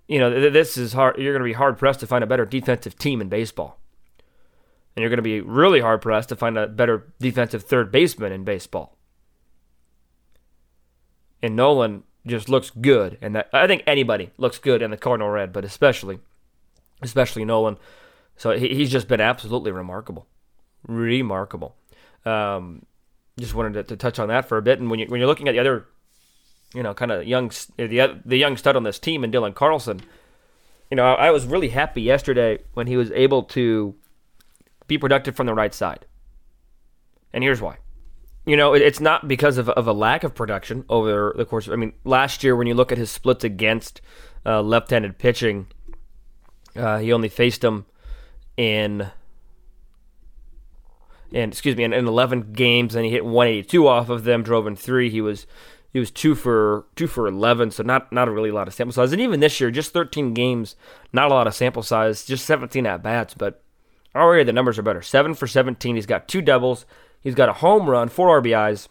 You 0.08 0.20
know, 0.20 0.50
this 0.50 0.78
is 0.78 0.94
hard. 0.94 1.18
You're 1.18 1.34
going 1.34 1.44
to 1.44 1.50
be 1.50 1.58
hard 1.58 1.78
pressed 1.78 2.02
to 2.02 2.08
find 2.08 2.24
a 2.24 2.28
better 2.28 2.46
defensive 2.46 2.98
team 2.98 3.22
in 3.22 3.30
baseball. 3.30 3.78
And 4.96 5.02
you're 5.02 5.10
going 5.10 5.18
to 5.18 5.24
be 5.24 5.40
really 5.40 5.80
hard 5.80 6.02
pressed 6.02 6.30
to 6.30 6.36
find 6.36 6.58
a 6.58 6.68
better 6.68 7.14
defensive 7.20 7.64
third 7.64 7.92
baseman 7.92 8.32
in 8.34 8.44
baseball 8.44 8.98
and 11.42 11.56
Nolan 11.56 12.04
just 12.26 12.50
looks 12.50 12.70
good, 12.70 13.18
and 13.22 13.36
that 13.36 13.50
I 13.52 13.68
think 13.68 13.84
anybody 13.88 14.32
looks 14.38 14.60
good 14.60 14.82
in 14.82 14.92
the 14.92 14.98
Cardinal 14.98 15.30
red, 15.30 15.52
but 15.52 15.66
especially, 15.66 16.20
especially 17.02 17.46
Nolan. 17.46 17.78
So 18.38 18.52
he, 18.52 18.70
he's 18.76 18.92
just 18.92 19.08
been 19.08 19.22
absolutely 19.22 19.72
remarkable, 19.72 20.28
remarkable. 20.88 21.76
Um, 22.26 22.86
just 23.40 23.56
wanted 23.56 23.74
to, 23.74 23.84
to, 23.84 23.96
touch 23.96 24.20
on 24.20 24.28
that 24.28 24.48
for 24.48 24.58
a 24.58 24.62
bit, 24.62 24.80
and 24.80 24.90
when 24.90 25.00
you 25.00 25.08
when 25.08 25.20
you're 25.20 25.28
looking 25.28 25.48
at 25.48 25.54
the 25.54 25.60
other, 25.60 25.88
you 26.74 26.84
know, 26.84 26.94
kind 26.94 27.12
of 27.12 27.26
young 27.26 27.52
the 27.78 28.20
the 28.24 28.38
young 28.38 28.58
stud 28.58 28.76
on 28.76 28.84
this 28.84 29.00
team, 29.00 29.24
and 29.24 29.34
Dylan 29.34 29.56
Carlson, 29.56 30.02
you 30.92 30.98
know, 30.98 31.14
I, 31.14 31.28
I 31.28 31.32
was 31.32 31.46
really 31.46 31.70
happy 31.70 32.04
yesterday 32.04 32.60
when 32.74 32.86
he 32.86 32.98
was 32.98 33.12
able 33.12 33.44
to 33.44 33.96
be 34.86 34.98
productive 34.98 35.36
from 35.36 35.48
the 35.48 35.56
right 35.56 35.74
side, 35.74 36.06
and 37.34 37.44
here's 37.44 37.62
why 37.62 37.78
you 38.46 38.58
know, 38.58 38.74
it's 38.74 39.00
not 39.00 39.28
because 39.28 39.58
of, 39.58 39.70
of 39.70 39.88
a 39.88 39.94
lack 39.94 40.24
of 40.24 40.34
production 40.34 40.86
over 40.90 41.34
the 41.38 41.46
course. 41.46 41.68
Of, 41.68 41.74
I 41.74 41.76
mean, 41.76 41.94
last 42.04 42.44
year 42.44 42.56
when 42.56 42.68
you 42.68 42.74
look 42.74 42.92
at 42.92 42.98
his 42.98 43.12
splits 43.12 43.44
against 43.44 44.02
uh, 44.46 44.62
left-handed 44.62 45.18
pitching, 45.18 45.68
uh, 46.76 47.00
he 47.00 47.14
only 47.14 47.30
faced 47.30 47.62
them 47.62 47.86
in 48.58 49.12
and 51.34 51.52
excuse 51.52 51.76
me 51.76 51.84
in, 51.84 51.94
in 51.94 52.08
11 52.08 52.54
games, 52.54 52.96
and 52.96 53.06
he 53.06 53.12
hit 53.12 53.24
182 53.24 53.88
off 53.88 54.10
of 54.10 54.24
them, 54.24 54.44
drove 54.44 54.68
in 54.68 54.76
three. 54.76 55.10
He 55.10 55.22
was 55.22 55.48
he 55.94 56.00
was 56.00 56.12
two 56.12 56.36
for 56.36 56.86
two 56.96 57.08
for 57.08 57.28
11, 57.28 57.72
so 57.72 57.84
not 57.84 58.12
not 58.12 58.28
a 58.28 58.32
really 58.32 58.52
lot 58.52 58.68
of 58.68 58.74
sample 58.74 58.94
size. 58.94 59.12
And 59.12 59.22
even 59.22 59.40
this 59.40 59.60
year, 59.60 59.72
just 59.72 59.94
13 59.94 60.34
games, 60.34 60.76
not 61.14 61.32
a 61.32 61.34
lot 61.34 61.48
of 61.48 61.56
sample 61.56 61.84
size, 61.84 62.26
just 62.26 62.46
17 62.46 62.86
at 62.86 63.04
bats, 63.04 63.34
but 63.34 63.64
already 64.16 64.44
the 64.44 64.54
numbers 64.54 64.78
are 64.78 64.84
better. 64.84 65.02
Seven 65.02 65.34
for 65.34 65.48
17. 65.48 65.96
He's 65.96 66.06
got 66.06 66.28
two 66.28 66.42
doubles. 66.42 66.86
He's 67.22 67.36
got 67.36 67.50
a 67.50 67.54
home 67.54 67.90
run, 67.90 68.10
four 68.10 68.42
RBIs. 68.42 68.88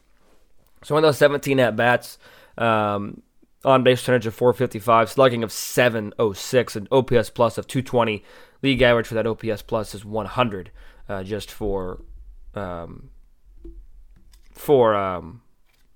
So 0.82 0.96
in 0.96 1.02
those 1.02 1.18
17 1.18 1.60
at 1.60 1.76
bats, 1.76 2.18
um, 2.56 3.22
on 3.64 3.82
base 3.82 4.00
percentage 4.00 4.26
of 4.26 4.34
455, 4.34 5.10
slugging 5.10 5.42
of 5.42 5.52
706, 5.52 6.76
and 6.76 6.88
OPS 6.90 7.30
plus 7.30 7.58
of 7.58 7.66
220. 7.66 8.24
League 8.62 8.82
average 8.82 9.06
for 9.06 9.14
that 9.14 9.26
OPS 9.26 9.62
plus 9.62 9.94
is 9.94 10.04
100, 10.04 10.70
uh, 11.08 11.22
just 11.22 11.50
for 11.50 12.02
um, 12.54 13.10
for 14.52 14.94
um, 14.94 15.42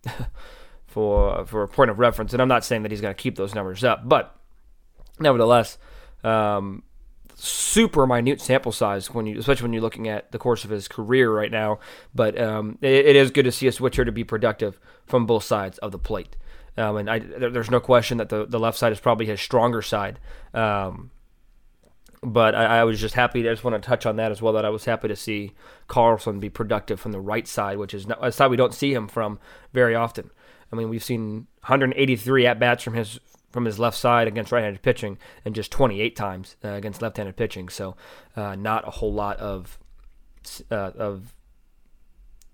for 0.87 1.45
for 1.47 1.63
a 1.63 1.69
point 1.69 1.91
of 1.91 1.99
reference. 1.99 2.33
And 2.33 2.41
I'm 2.41 2.49
not 2.49 2.65
saying 2.65 2.83
that 2.83 2.91
he's 2.91 3.01
going 3.01 3.15
to 3.15 3.23
keep 3.23 3.37
those 3.37 3.55
numbers 3.55 3.85
up, 3.85 4.09
but 4.09 4.35
nevertheless, 5.19 5.79
um, 6.23 6.83
super 7.35 8.07
minute 8.07 8.41
sample 8.41 8.73
size 8.73 9.13
when 9.13 9.27
you, 9.27 9.39
especially 9.39 9.65
when 9.65 9.73
you're 9.73 9.83
looking 9.83 10.09
at 10.09 10.31
the 10.33 10.39
course 10.39 10.65
of 10.65 10.71
his 10.71 10.89
career 10.89 11.33
right 11.33 11.51
now. 11.51 11.79
But 12.15 12.41
um, 12.41 12.79
it, 12.81 13.07
it 13.07 13.17
is 13.17 13.31
good 13.31 13.45
to 13.45 13.53
see 13.53 13.67
a 13.67 13.73
switcher 13.73 14.05
to 14.05 14.13
be 14.13 14.25
productive 14.25 14.79
from 15.07 15.27
both 15.27 15.45
sides 15.45 15.79
of 15.79 15.93
the 15.93 15.99
plate. 15.99 16.37
Um, 16.77 16.97
and 16.97 17.11
I, 17.11 17.19
there's 17.21 17.71
no 17.71 17.81
question 17.81 18.19
that 18.19 18.29
the, 18.29 18.47
the 18.47 18.59
left 18.59 18.79
side 18.79 18.93
is 18.93 19.01
probably 19.01 19.27
his 19.27 19.41
stronger 19.41 19.83
side. 19.83 20.19
Um, 20.53 21.11
but 22.23 22.55
I, 22.55 22.79
I, 22.79 22.85
was 22.85 23.01
just 23.01 23.15
happy. 23.15 23.49
I 23.49 23.53
just 23.53 23.65
want 23.65 23.81
to 23.81 23.87
touch 23.87 24.07
on 24.07 24.17
that 24.17 24.33
as 24.33 24.41
well. 24.41 24.55
That 24.55 24.65
I 24.65 24.71
was 24.71 24.85
happy 24.85 25.09
to 25.09 25.17
see 25.17 25.53
Carlson 25.89 26.41
be 26.41 26.49
productive 26.49 26.99
from 26.99 27.13
the 27.13 27.21
right 27.21 27.47
side, 27.47 27.79
which 27.79 27.95
is 27.95 28.07
not, 28.07 28.19
a 28.21 28.33
side 28.33 28.51
we 28.51 28.57
don't 28.57 28.75
see 28.75 28.95
him 28.95 29.09
from 29.09 29.39
very 29.73 29.95
often. 29.95 30.31
I 30.73 30.77
mean, 30.77 30.89
we've 30.89 31.05
seen 31.05 31.47
183 31.61 32.47
at 32.47 32.59
bats 32.59 32.83
from 32.83 32.95
his 32.95 33.21
from 33.55 33.65
his 33.65 33.79
left 33.79 33.97
side 33.97 34.27
against 34.27 34.51
right-handed 34.51 34.83
pitching, 34.83 35.17
and 35.45 35.55
just 35.55 35.71
28 35.71 36.17
times 36.17 36.57
uh, 36.65 36.71
against 36.71 37.01
left-handed 37.01 37.37
pitching. 37.37 37.69
So, 37.69 37.97
uh, 38.37 38.57
not 38.57 38.87
a 38.87 38.91
whole 38.91 39.13
lot 39.13 39.39
of 39.39 39.79
uh, 40.71 40.91
of 40.97 41.33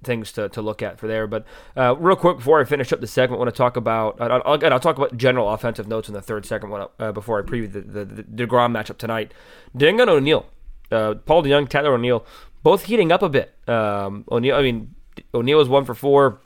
things 0.02 0.30
to, 0.32 0.48
to 0.50 0.62
look 0.62 0.82
at 0.82 0.98
for 0.98 1.08
there. 1.08 1.26
But 1.26 1.46
uh, 1.74 1.96
real 1.96 2.16
quick 2.16 2.36
before 2.36 2.60
I 2.60 2.64
finish 2.64 2.92
up 2.92 3.00
the 3.00 3.06
segment, 3.06 3.38
I 3.38 3.44
want 3.44 3.54
to 3.54 3.56
talk 3.56 3.76
about 3.76 4.20
I'll, 4.20 4.42
I'll, 4.44 4.72
I'll 4.72 4.80
talk 4.80 4.98
about 4.98 5.16
general 5.16 5.48
offensive 5.48 5.88
notes 5.88 6.08
in 6.08 6.14
the 6.14 6.22
third 6.22 6.44
segment 6.44 6.90
uh, 6.98 7.12
before 7.12 7.38
I 7.38 7.42
preview 7.42 7.72
the, 7.72 7.80
the, 7.80 8.04
the 8.04 8.22
DeGrom 8.22 8.76
matchup 8.76 8.98
tonight. 8.98 9.32
DeJong 9.76 10.02
and 10.02 10.10
O'Neill, 10.10 10.46
uh, 10.92 11.14
Paul 11.14 11.42
DeJong, 11.42 11.68
Tyler 11.68 11.94
O'Neill, 11.94 12.26
both 12.62 12.84
heating 12.84 13.10
up 13.10 13.22
a 13.22 13.30
bit. 13.30 13.54
Um, 13.66 14.24
O'Neill, 14.30 14.54
I 14.54 14.62
mean, 14.62 14.94
O'Neill 15.32 15.58
was 15.58 15.68
one 15.68 15.86
for 15.86 15.94
four. 15.94 16.40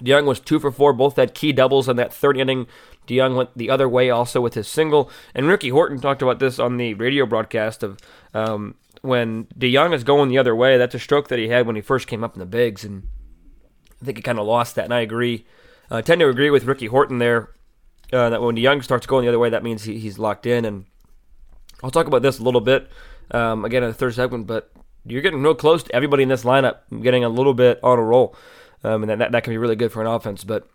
DeJong 0.00 0.24
was 0.24 0.38
two 0.38 0.60
for 0.60 0.70
four. 0.70 0.92
Both 0.92 1.16
had 1.16 1.34
key 1.34 1.52
doubles 1.52 1.88
in 1.88 1.96
that 1.96 2.14
third 2.14 2.38
inning 2.38 2.66
DeJong 3.06 3.36
went 3.36 3.56
the 3.56 3.70
other 3.70 3.88
way 3.88 4.10
also 4.10 4.40
with 4.40 4.54
his 4.54 4.68
single. 4.68 5.10
And 5.34 5.46
Ricky 5.46 5.70
Horton 5.70 6.00
talked 6.00 6.22
about 6.22 6.38
this 6.38 6.58
on 6.58 6.76
the 6.76 6.94
radio 6.94 7.26
broadcast 7.26 7.82
of 7.82 7.98
um, 8.34 8.76
when 9.02 9.46
DeJong 9.58 9.94
is 9.94 10.04
going 10.04 10.28
the 10.28 10.38
other 10.38 10.54
way, 10.54 10.78
that's 10.78 10.94
a 10.94 10.98
stroke 10.98 11.28
that 11.28 11.38
he 11.38 11.48
had 11.48 11.66
when 11.66 11.76
he 11.76 11.82
first 11.82 12.06
came 12.06 12.22
up 12.22 12.34
in 12.34 12.40
the 12.40 12.46
bigs. 12.46 12.84
And 12.84 13.08
I 14.00 14.04
think 14.04 14.18
he 14.18 14.22
kind 14.22 14.38
of 14.38 14.46
lost 14.46 14.76
that. 14.76 14.84
And 14.84 14.94
I 14.94 15.00
agree. 15.00 15.46
Uh, 15.90 16.00
tend 16.00 16.20
to 16.20 16.28
agree 16.28 16.50
with 16.50 16.64
Ricky 16.64 16.86
Horton 16.86 17.18
there 17.18 17.50
uh, 18.12 18.30
that 18.30 18.40
when 18.40 18.56
DeJong 18.56 18.84
starts 18.84 19.06
going 19.06 19.24
the 19.24 19.28
other 19.28 19.38
way, 19.38 19.50
that 19.50 19.64
means 19.64 19.84
he, 19.84 19.98
he's 19.98 20.18
locked 20.18 20.46
in. 20.46 20.64
And 20.64 20.86
I'll 21.82 21.90
talk 21.90 22.06
about 22.06 22.22
this 22.22 22.38
a 22.38 22.42
little 22.42 22.60
bit 22.60 22.88
um, 23.32 23.64
again 23.64 23.82
in 23.82 23.88
the 23.88 23.94
third 23.94 24.14
segment, 24.14 24.46
but 24.46 24.70
you're 25.04 25.22
getting 25.22 25.42
real 25.42 25.54
close 25.54 25.82
to 25.82 25.94
everybody 25.94 26.22
in 26.22 26.28
this 26.28 26.44
lineup 26.44 26.78
getting 27.02 27.24
a 27.24 27.28
little 27.28 27.54
bit 27.54 27.80
on 27.82 27.98
a 27.98 28.02
roll. 28.02 28.36
Um, 28.84 29.02
and 29.02 29.20
that, 29.20 29.32
that 29.32 29.44
can 29.44 29.52
be 29.52 29.58
really 29.58 29.76
good 29.76 29.92
for 29.92 30.00
an 30.00 30.06
offense. 30.06 30.44
But, 30.44 30.68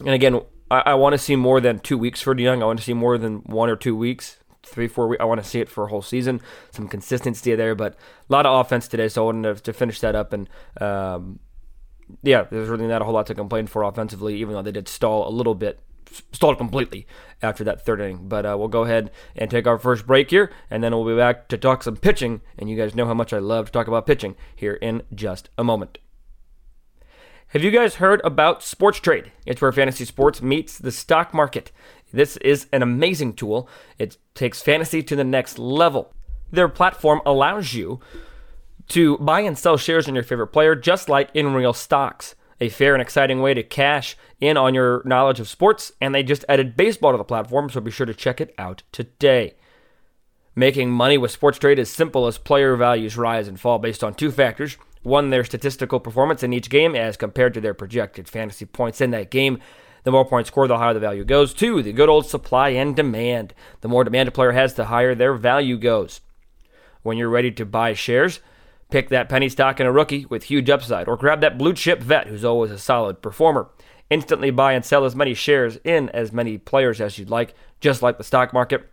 and 0.00 0.10
again, 0.10 0.40
I, 0.72 0.82
I 0.86 0.94
want 0.94 1.12
to 1.12 1.18
see 1.18 1.36
more 1.36 1.60
than 1.60 1.78
two 1.80 1.98
weeks 1.98 2.22
for 2.22 2.34
DeJong. 2.34 2.62
I 2.62 2.64
want 2.64 2.78
to 2.78 2.84
see 2.84 2.94
more 2.94 3.18
than 3.18 3.40
one 3.40 3.68
or 3.68 3.76
two 3.76 3.94
weeks, 3.94 4.38
three, 4.64 4.88
four 4.88 5.06
weeks. 5.06 5.20
I 5.20 5.24
want 5.26 5.42
to 5.42 5.48
see 5.48 5.60
it 5.60 5.68
for 5.68 5.84
a 5.84 5.88
whole 5.88 6.00
season, 6.00 6.40
some 6.70 6.88
consistency 6.88 7.54
there. 7.54 7.74
But 7.74 7.92
a 7.94 8.32
lot 8.32 8.46
of 8.46 8.58
offense 8.58 8.88
today, 8.88 9.08
so 9.08 9.22
I 9.22 9.26
wanted 9.26 9.56
to, 9.56 9.62
to 9.62 9.72
finish 9.74 10.00
that 10.00 10.14
up. 10.14 10.32
And, 10.32 10.48
um, 10.80 11.40
yeah, 12.22 12.44
there's 12.50 12.70
really 12.70 12.86
not 12.86 13.02
a 13.02 13.04
whole 13.04 13.14
lot 13.14 13.26
to 13.26 13.34
complain 13.34 13.66
for 13.66 13.82
offensively, 13.82 14.36
even 14.36 14.54
though 14.54 14.62
they 14.62 14.72
did 14.72 14.88
stall 14.88 15.28
a 15.28 15.30
little 15.30 15.54
bit 15.54 15.78
stalled 16.30 16.58
completely 16.58 17.06
after 17.42 17.64
that 17.64 17.84
third 17.84 18.00
inning. 18.00 18.28
But 18.28 18.46
uh, 18.46 18.56
we'll 18.58 18.68
go 18.68 18.84
ahead 18.84 19.10
and 19.36 19.50
take 19.50 19.66
our 19.66 19.78
first 19.78 20.06
break 20.06 20.30
here, 20.30 20.50
and 20.70 20.82
then 20.82 20.92
we'll 20.92 21.06
be 21.06 21.16
back 21.16 21.48
to 21.48 21.58
talk 21.58 21.82
some 21.82 21.96
pitching. 21.96 22.40
And 22.58 22.70
you 22.70 22.78
guys 22.78 22.94
know 22.94 23.06
how 23.06 23.14
much 23.14 23.34
I 23.34 23.38
love 23.38 23.66
to 23.66 23.72
talk 23.72 23.88
about 23.88 24.06
pitching 24.06 24.36
here 24.56 24.74
in 24.74 25.02
just 25.14 25.50
a 25.58 25.64
moment. 25.64 25.98
Have 27.52 27.62
you 27.62 27.70
guys 27.70 27.96
heard 27.96 28.22
about 28.24 28.62
Sports 28.62 28.98
Trade? 28.98 29.30
It's 29.44 29.60
where 29.60 29.70
fantasy 29.72 30.06
sports 30.06 30.40
meets 30.40 30.78
the 30.78 30.90
stock 30.90 31.34
market. 31.34 31.70
This 32.10 32.38
is 32.38 32.66
an 32.72 32.82
amazing 32.82 33.34
tool. 33.34 33.68
It 33.98 34.16
takes 34.34 34.62
fantasy 34.62 35.02
to 35.02 35.14
the 35.14 35.22
next 35.22 35.58
level. 35.58 36.14
Their 36.50 36.70
platform 36.70 37.20
allows 37.26 37.74
you 37.74 38.00
to 38.88 39.18
buy 39.18 39.40
and 39.40 39.58
sell 39.58 39.76
shares 39.76 40.08
in 40.08 40.14
your 40.14 40.24
favorite 40.24 40.46
player 40.46 40.74
just 40.74 41.10
like 41.10 41.28
in 41.34 41.52
real 41.52 41.74
stocks 41.74 42.34
a 42.58 42.70
fair 42.70 42.94
and 42.94 43.02
exciting 43.02 43.42
way 43.42 43.52
to 43.52 43.62
cash 43.62 44.16
in 44.40 44.56
on 44.56 44.72
your 44.72 45.02
knowledge 45.04 45.38
of 45.38 45.48
sports, 45.48 45.92
and 46.00 46.14
they 46.14 46.22
just 46.22 46.46
added 46.48 46.74
baseball 46.74 47.12
to 47.12 47.18
the 47.18 47.24
platform, 47.24 47.68
so 47.68 47.82
be 47.82 47.90
sure 47.90 48.06
to 48.06 48.14
check 48.14 48.40
it 48.40 48.54
out 48.56 48.82
today. 48.92 49.56
Making 50.56 50.90
money 50.90 51.18
with 51.18 51.30
sports 51.30 51.58
trade 51.58 51.78
is 51.78 51.90
simple 51.90 52.26
as 52.26 52.38
player 52.38 52.76
values 52.76 53.18
rise 53.18 53.46
and 53.46 53.60
fall 53.60 53.78
based 53.78 54.02
on 54.02 54.14
two 54.14 54.30
factors. 54.30 54.78
One, 55.02 55.30
their 55.30 55.44
statistical 55.44 56.00
performance 56.00 56.42
in 56.42 56.52
each 56.52 56.70
game 56.70 56.94
as 56.94 57.16
compared 57.16 57.54
to 57.54 57.60
their 57.60 57.74
projected 57.74 58.28
fantasy 58.28 58.64
points 58.64 59.00
in 59.00 59.10
that 59.10 59.30
game. 59.30 59.58
The 60.04 60.12
more 60.12 60.24
points 60.24 60.48
scored, 60.48 60.70
the 60.70 60.78
higher 60.78 60.94
the 60.94 61.00
value 61.00 61.24
goes. 61.24 61.54
Two, 61.54 61.82
the 61.82 61.92
good 61.92 62.08
old 62.08 62.26
supply 62.26 62.70
and 62.70 62.94
demand. 62.94 63.54
The 63.80 63.88
more 63.88 64.04
demand 64.04 64.28
a 64.28 64.32
player 64.32 64.52
has, 64.52 64.74
the 64.74 64.86
higher 64.86 65.14
their 65.14 65.34
value 65.34 65.78
goes. 65.78 66.20
When 67.02 67.16
you're 67.16 67.28
ready 67.28 67.50
to 67.52 67.64
buy 67.64 67.94
shares, 67.94 68.40
Pick 68.92 69.08
that 69.08 69.30
penny 69.30 69.48
stock 69.48 69.80
in 69.80 69.86
a 69.86 69.90
rookie 69.90 70.26
with 70.26 70.44
huge 70.44 70.68
upside, 70.68 71.08
or 71.08 71.16
grab 71.16 71.40
that 71.40 71.56
blue 71.56 71.72
chip 71.72 72.02
vet 72.02 72.26
who's 72.26 72.44
always 72.44 72.70
a 72.70 72.78
solid 72.78 73.22
performer. 73.22 73.70
Instantly 74.10 74.50
buy 74.50 74.74
and 74.74 74.84
sell 74.84 75.06
as 75.06 75.16
many 75.16 75.32
shares 75.32 75.78
in 75.82 76.10
as 76.10 76.30
many 76.30 76.58
players 76.58 77.00
as 77.00 77.16
you'd 77.16 77.30
like, 77.30 77.54
just 77.80 78.02
like 78.02 78.18
the 78.18 78.22
stock 78.22 78.52
market. 78.52 78.86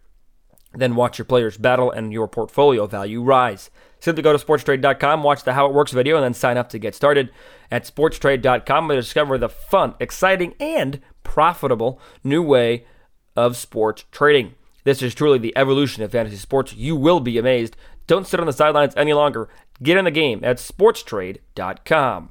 Then 0.73 0.95
watch 0.95 1.17
your 1.17 1.25
players 1.25 1.57
battle 1.57 1.91
and 1.91 2.13
your 2.13 2.29
portfolio 2.29 2.87
value 2.87 3.21
rise. 3.21 3.69
Simply 3.99 4.23
go 4.23 4.35
to 4.35 4.43
sportstrade.com, 4.43 5.23
watch 5.23 5.43
the 5.43 5.53
How 5.53 5.67
It 5.67 5.73
Works 5.73 5.91
video, 5.91 6.15
and 6.15 6.23
then 6.23 6.33
sign 6.33 6.57
up 6.57 6.69
to 6.69 6.79
get 6.79 6.95
started. 6.95 7.31
At 7.69 7.83
sportstrade.com, 7.83 8.89
you'll 8.89 9.01
discover 9.01 9.37
the 9.37 9.49
fun, 9.49 9.95
exciting, 9.99 10.53
and 10.59 11.01
profitable 11.23 11.99
new 12.23 12.41
way 12.41 12.85
of 13.35 13.57
sports 13.57 14.05
trading. 14.11 14.55
This 14.85 15.01
is 15.01 15.13
truly 15.13 15.37
the 15.37 15.55
evolution 15.57 16.03
of 16.03 16.11
fantasy 16.11 16.37
sports. 16.37 16.73
You 16.73 16.95
will 16.95 17.19
be 17.19 17.37
amazed. 17.37 17.75
Don't 18.07 18.25
sit 18.25 18.39
on 18.39 18.47
the 18.47 18.53
sidelines 18.53 18.95
any 18.95 19.13
longer. 19.13 19.49
Get 19.83 19.97
in 19.97 20.05
the 20.05 20.11
game 20.11 20.43
at 20.43 20.57
sportstrade.com. 20.57 22.29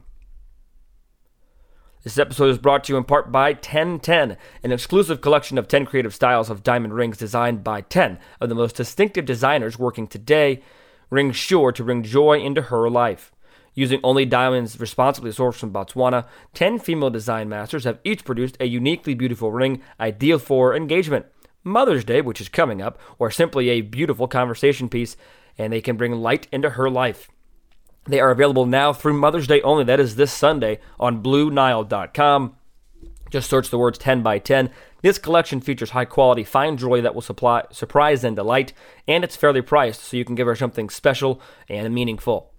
This 2.04 2.18
episode 2.18 2.50
is 2.50 2.58
brought 2.58 2.84
to 2.84 2.92
you 2.92 2.96
in 2.96 3.04
part 3.04 3.30
by 3.30 3.50
1010, 3.50 4.36
an 4.62 4.72
exclusive 4.72 5.20
collection 5.20 5.58
of 5.58 5.68
10 5.68 5.84
creative 5.84 6.14
styles 6.14 6.48
of 6.48 6.62
diamond 6.62 6.94
rings 6.94 7.18
designed 7.18 7.62
by 7.62 7.82
10 7.82 8.18
of 8.40 8.48
the 8.48 8.54
most 8.54 8.76
distinctive 8.76 9.24
designers 9.24 9.78
working 9.78 10.06
today. 10.06 10.62
Rings 11.10 11.36
sure 11.36 11.72
to 11.72 11.84
bring 11.84 12.02
joy 12.02 12.38
into 12.40 12.62
her 12.62 12.88
life. 12.90 13.32
Using 13.74 14.00
only 14.02 14.24
diamonds 14.24 14.80
responsibly 14.80 15.30
sourced 15.30 15.54
from 15.54 15.72
Botswana, 15.72 16.26
10 16.54 16.80
female 16.80 17.10
design 17.10 17.48
masters 17.48 17.84
have 17.84 18.00
each 18.02 18.24
produced 18.24 18.56
a 18.58 18.66
uniquely 18.66 19.14
beautiful 19.14 19.52
ring 19.52 19.82
ideal 20.00 20.38
for 20.38 20.74
engagement, 20.74 21.26
Mother's 21.62 22.04
Day, 22.04 22.20
which 22.20 22.40
is 22.40 22.48
coming 22.48 22.82
up, 22.82 22.98
or 23.18 23.30
simply 23.30 23.68
a 23.68 23.82
beautiful 23.82 24.26
conversation 24.26 24.88
piece, 24.88 25.16
and 25.56 25.72
they 25.72 25.80
can 25.80 25.96
bring 25.96 26.12
light 26.12 26.48
into 26.50 26.70
her 26.70 26.90
life. 26.90 27.30
They 28.06 28.20
are 28.20 28.30
available 28.30 28.66
now 28.66 28.92
through 28.92 29.14
Mother's 29.14 29.46
Day 29.46 29.60
only. 29.62 29.84
That 29.84 30.00
is 30.00 30.16
this 30.16 30.32
Sunday 30.32 30.80
on 30.98 31.22
BlueNile.com. 31.22 32.56
Just 33.30 33.50
search 33.50 33.68
the 33.68 33.78
words 33.78 33.98
10 33.98 34.22
by 34.22 34.38
10. 34.38 34.70
This 35.00 35.18
collection 35.18 35.60
features 35.60 35.90
high 35.90 36.04
quality 36.04 36.44
fine 36.44 36.76
jewelry 36.76 37.00
that 37.00 37.14
will 37.14 37.22
supply, 37.22 37.64
surprise 37.70 38.24
and 38.24 38.34
delight, 38.34 38.72
and 39.06 39.22
it's 39.22 39.36
fairly 39.36 39.62
priced, 39.62 40.02
so 40.02 40.16
you 40.16 40.24
can 40.24 40.34
give 40.34 40.46
her 40.46 40.56
something 40.56 40.90
special 40.90 41.40
and 41.68 41.94
meaningful. 41.94 42.52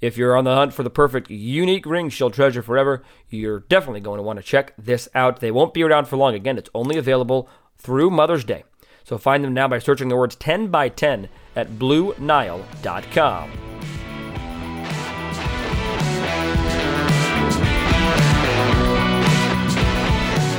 If 0.00 0.16
you're 0.16 0.36
on 0.36 0.44
the 0.44 0.54
hunt 0.54 0.74
for 0.74 0.82
the 0.82 0.90
perfect 0.90 1.30
unique 1.30 1.86
ring 1.86 2.10
she'll 2.10 2.30
treasure 2.30 2.62
forever, 2.62 3.02
you're 3.30 3.60
definitely 3.60 4.00
going 4.00 4.18
to 4.18 4.22
want 4.22 4.38
to 4.38 4.42
check 4.42 4.74
this 4.76 5.08
out. 5.14 5.40
They 5.40 5.52
won't 5.52 5.72
be 5.72 5.84
around 5.84 6.08
for 6.08 6.16
long. 6.16 6.34
Again, 6.34 6.58
it's 6.58 6.70
only 6.74 6.98
available 6.98 7.48
through 7.78 8.10
Mother's 8.10 8.44
Day. 8.44 8.64
So 9.04 9.16
find 9.16 9.44
them 9.44 9.54
now 9.54 9.68
by 9.68 9.78
searching 9.78 10.08
the 10.08 10.16
words 10.16 10.36
10 10.36 10.68
by 10.68 10.88
10 10.88 11.28
at 11.56 11.70
BlueNile.com. 11.70 13.71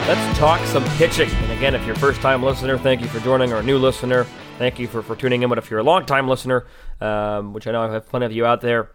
Let's 0.05 0.38
talk 0.38 0.60
some 0.65 0.83
pitching. 0.98 1.29
And 1.29 1.51
again, 1.53 1.74
if 1.75 1.86
you're 1.86 1.95
a 1.95 2.00
first 2.00 2.19
time 2.19 2.43
listener, 2.43 2.77
thank 2.77 3.00
you 3.00 3.07
for 3.07 3.22
joining, 3.22 3.53
or 3.53 3.60
a 3.60 3.63
new 3.63 3.77
listener, 3.77 4.25
thank 4.57 4.77
you 4.77 4.86
for, 4.86 5.01
for 5.01 5.15
tuning 5.15 5.43
in. 5.43 5.50
But 5.50 5.57
if 5.57 5.72
you're 5.72 5.79
a 5.79 5.83
long 5.83 6.05
time 6.05 6.27
listener, 6.27 6.67
um, 7.00 7.53
which 7.53 7.67
I 7.67 7.72
know 7.72 7.83
I 7.83 7.93
have 7.93 8.10
plenty 8.10 8.25
of 8.25 8.33
you 8.33 8.45
out 8.45 8.60
there, 8.60 8.91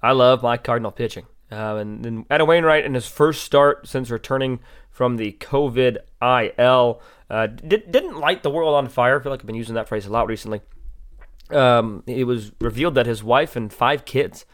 I 0.00 0.12
love 0.12 0.44
my 0.44 0.56
Cardinal 0.56 0.92
pitching. 0.92 1.26
Uh, 1.50 1.76
and 1.76 2.04
then 2.04 2.24
Adam 2.30 2.46
Wainwright, 2.46 2.84
in 2.84 2.94
his 2.94 3.08
first 3.08 3.42
start 3.42 3.88
since 3.88 4.10
returning 4.10 4.60
from 4.92 5.16
the 5.16 5.32
COVID 5.40 5.96
IL, 6.22 7.02
uh, 7.28 7.46
did, 7.48 7.90
didn't 7.90 8.20
light 8.20 8.44
the 8.44 8.50
world 8.50 8.76
on 8.76 8.88
fire. 8.88 9.18
I 9.18 9.22
feel 9.24 9.32
like 9.32 9.40
I've 9.40 9.46
been 9.46 9.56
using 9.56 9.74
that 9.74 9.88
phrase 9.88 10.06
a 10.06 10.10
lot 10.10 10.28
recently. 10.28 10.60
Um, 11.50 12.04
it 12.06 12.28
was 12.28 12.52
revealed 12.60 12.94
that 12.94 13.06
his 13.06 13.24
wife 13.24 13.56
and 13.56 13.72
five 13.72 14.04
kids 14.04 14.46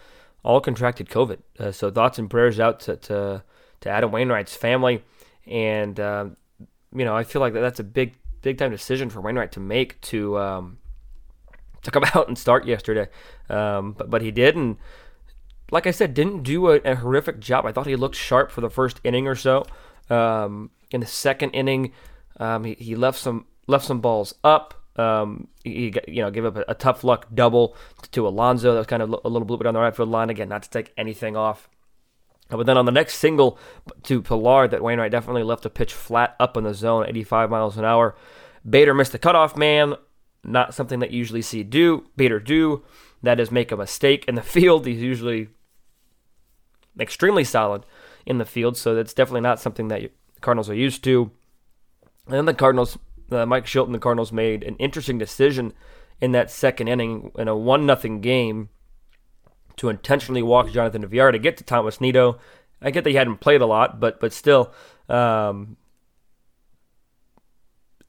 all 0.42 0.62
contracted 0.62 1.10
COVID. 1.10 1.40
Uh, 1.60 1.72
so 1.72 1.90
thoughts 1.90 2.18
and 2.18 2.30
prayers 2.30 2.58
out 2.58 2.80
to, 2.80 2.96
to, 2.96 3.42
to 3.82 3.90
Adam 3.90 4.10
Wainwright's 4.10 4.56
family 4.56 5.02
and 5.46 5.98
uh, 5.98 6.26
you 6.94 7.04
know 7.04 7.16
I 7.16 7.24
feel 7.24 7.40
like 7.40 7.52
that 7.54 7.60
that's 7.60 7.80
a 7.80 7.84
big 7.84 8.14
big 8.42 8.58
time 8.58 8.70
decision 8.70 9.10
for 9.10 9.20
Wainwright 9.20 9.52
to 9.52 9.60
make 9.60 10.00
to 10.02 10.38
um, 10.38 10.78
to 11.82 11.90
come 11.90 12.04
out 12.14 12.28
and 12.28 12.38
start 12.38 12.66
yesterday, 12.66 13.08
um, 13.48 13.92
but 13.92 14.10
but 14.10 14.22
he 14.22 14.30
did 14.30 14.56
and 14.56 14.76
like 15.70 15.86
I 15.86 15.90
said 15.90 16.14
didn't 16.14 16.42
do 16.42 16.70
a, 16.70 16.76
a, 16.84 16.96
horrific 16.96 17.40
job. 17.40 17.66
I 17.66 17.72
thought 17.72 17.86
he 17.86 17.96
looked 17.96 18.16
sharp 18.16 18.50
for 18.50 18.60
the 18.60 18.70
first 18.70 19.00
inning 19.02 19.26
or 19.26 19.34
so. 19.34 19.64
Um, 20.10 20.70
in 20.90 21.00
the 21.00 21.06
second 21.06 21.50
inning, 21.50 21.92
um, 22.38 22.64
he, 22.64 22.74
he 22.74 22.94
left 22.94 23.18
some 23.18 23.46
left 23.66 23.84
some 23.84 24.00
balls 24.00 24.34
up. 24.44 24.74
Um, 24.96 25.48
he, 25.64 25.92
you 26.06 26.22
know 26.22 26.30
gave 26.30 26.44
up 26.44 26.56
a, 26.56 26.64
a, 26.68 26.74
tough 26.74 27.02
luck 27.02 27.26
double 27.34 27.76
to 28.12 28.28
Alonso. 28.28 28.72
That 28.72 28.78
was 28.78 28.86
kind 28.86 29.02
of 29.02 29.08
a 29.24 29.28
little 29.28 29.46
blooper 29.46 29.64
down 29.64 29.74
the 29.74 29.80
right 29.80 29.94
field 29.94 30.10
line 30.10 30.30
again. 30.30 30.48
Not 30.48 30.62
to 30.62 30.70
take 30.70 30.92
anything 30.96 31.36
off 31.36 31.68
but 32.48 32.66
then 32.66 32.76
on 32.76 32.84
the 32.84 32.92
next 32.92 33.16
single 33.16 33.58
to 34.04 34.22
Pillar, 34.22 34.68
that 34.68 34.82
Wainwright 34.82 35.10
definitely 35.10 35.42
left 35.42 35.64
a 35.64 35.70
pitch 35.70 35.92
flat 35.92 36.36
up 36.38 36.56
in 36.56 36.64
the 36.64 36.74
zone, 36.74 37.06
85 37.08 37.50
miles 37.50 37.76
an 37.76 37.84
hour. 37.84 38.14
Bader 38.68 38.94
missed 38.94 39.12
the 39.12 39.18
cutoff 39.18 39.56
man, 39.56 39.94
not 40.42 40.74
something 40.74 41.00
that 41.00 41.10
you 41.10 41.18
usually 41.18 41.42
see 41.42 41.62
do. 41.62 42.06
Bader 42.16 42.40
do. 42.40 42.82
That 43.22 43.40
is 43.40 43.50
make 43.50 43.72
a 43.72 43.76
mistake 43.76 44.24
in 44.28 44.34
the 44.34 44.42
field. 44.42 44.86
He's 44.86 45.02
usually 45.02 45.48
extremely 46.98 47.44
solid 47.44 47.84
in 48.26 48.38
the 48.38 48.44
field, 48.44 48.76
so 48.76 48.94
that's 48.94 49.14
definitely 49.14 49.40
not 49.40 49.60
something 49.60 49.88
that 49.88 50.10
Cardinals 50.40 50.70
are 50.70 50.74
used 50.74 51.02
to. 51.04 51.30
And 52.26 52.34
then 52.34 52.44
the 52.44 52.54
Cardinals, 52.54 52.98
uh, 53.30 53.46
Mike 53.46 53.66
Shildt, 53.66 53.90
the 53.90 53.98
Cardinals 53.98 54.32
made 54.32 54.62
an 54.62 54.76
interesting 54.76 55.18
decision 55.18 55.72
in 56.20 56.32
that 56.32 56.50
second 56.50 56.88
inning 56.88 57.32
in 57.36 57.48
a 57.48 57.56
one 57.56 57.86
nothing 57.86 58.20
game 58.20 58.68
to 59.76 59.88
intentionally 59.88 60.42
walk 60.42 60.70
Jonathan 60.70 61.06
Villar 61.06 61.32
to 61.32 61.38
get 61.38 61.56
to 61.58 61.64
Thomas 61.64 62.00
Nido. 62.00 62.38
I 62.80 62.90
get 62.90 63.04
that 63.04 63.10
he 63.10 63.16
hadn't 63.16 63.38
played 63.38 63.60
a 63.60 63.66
lot, 63.66 64.00
but 64.00 64.20
but 64.20 64.32
still 64.32 64.72
um, 65.08 65.76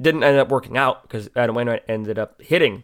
didn't 0.02 0.24
end 0.24 0.38
up 0.38 0.50
working 0.50 0.78
out 0.78 1.04
because 1.04 1.30
Adam 1.36 1.56
Wainwright 1.56 1.84
ended 1.88 2.20
up 2.20 2.42
hitting 2.42 2.84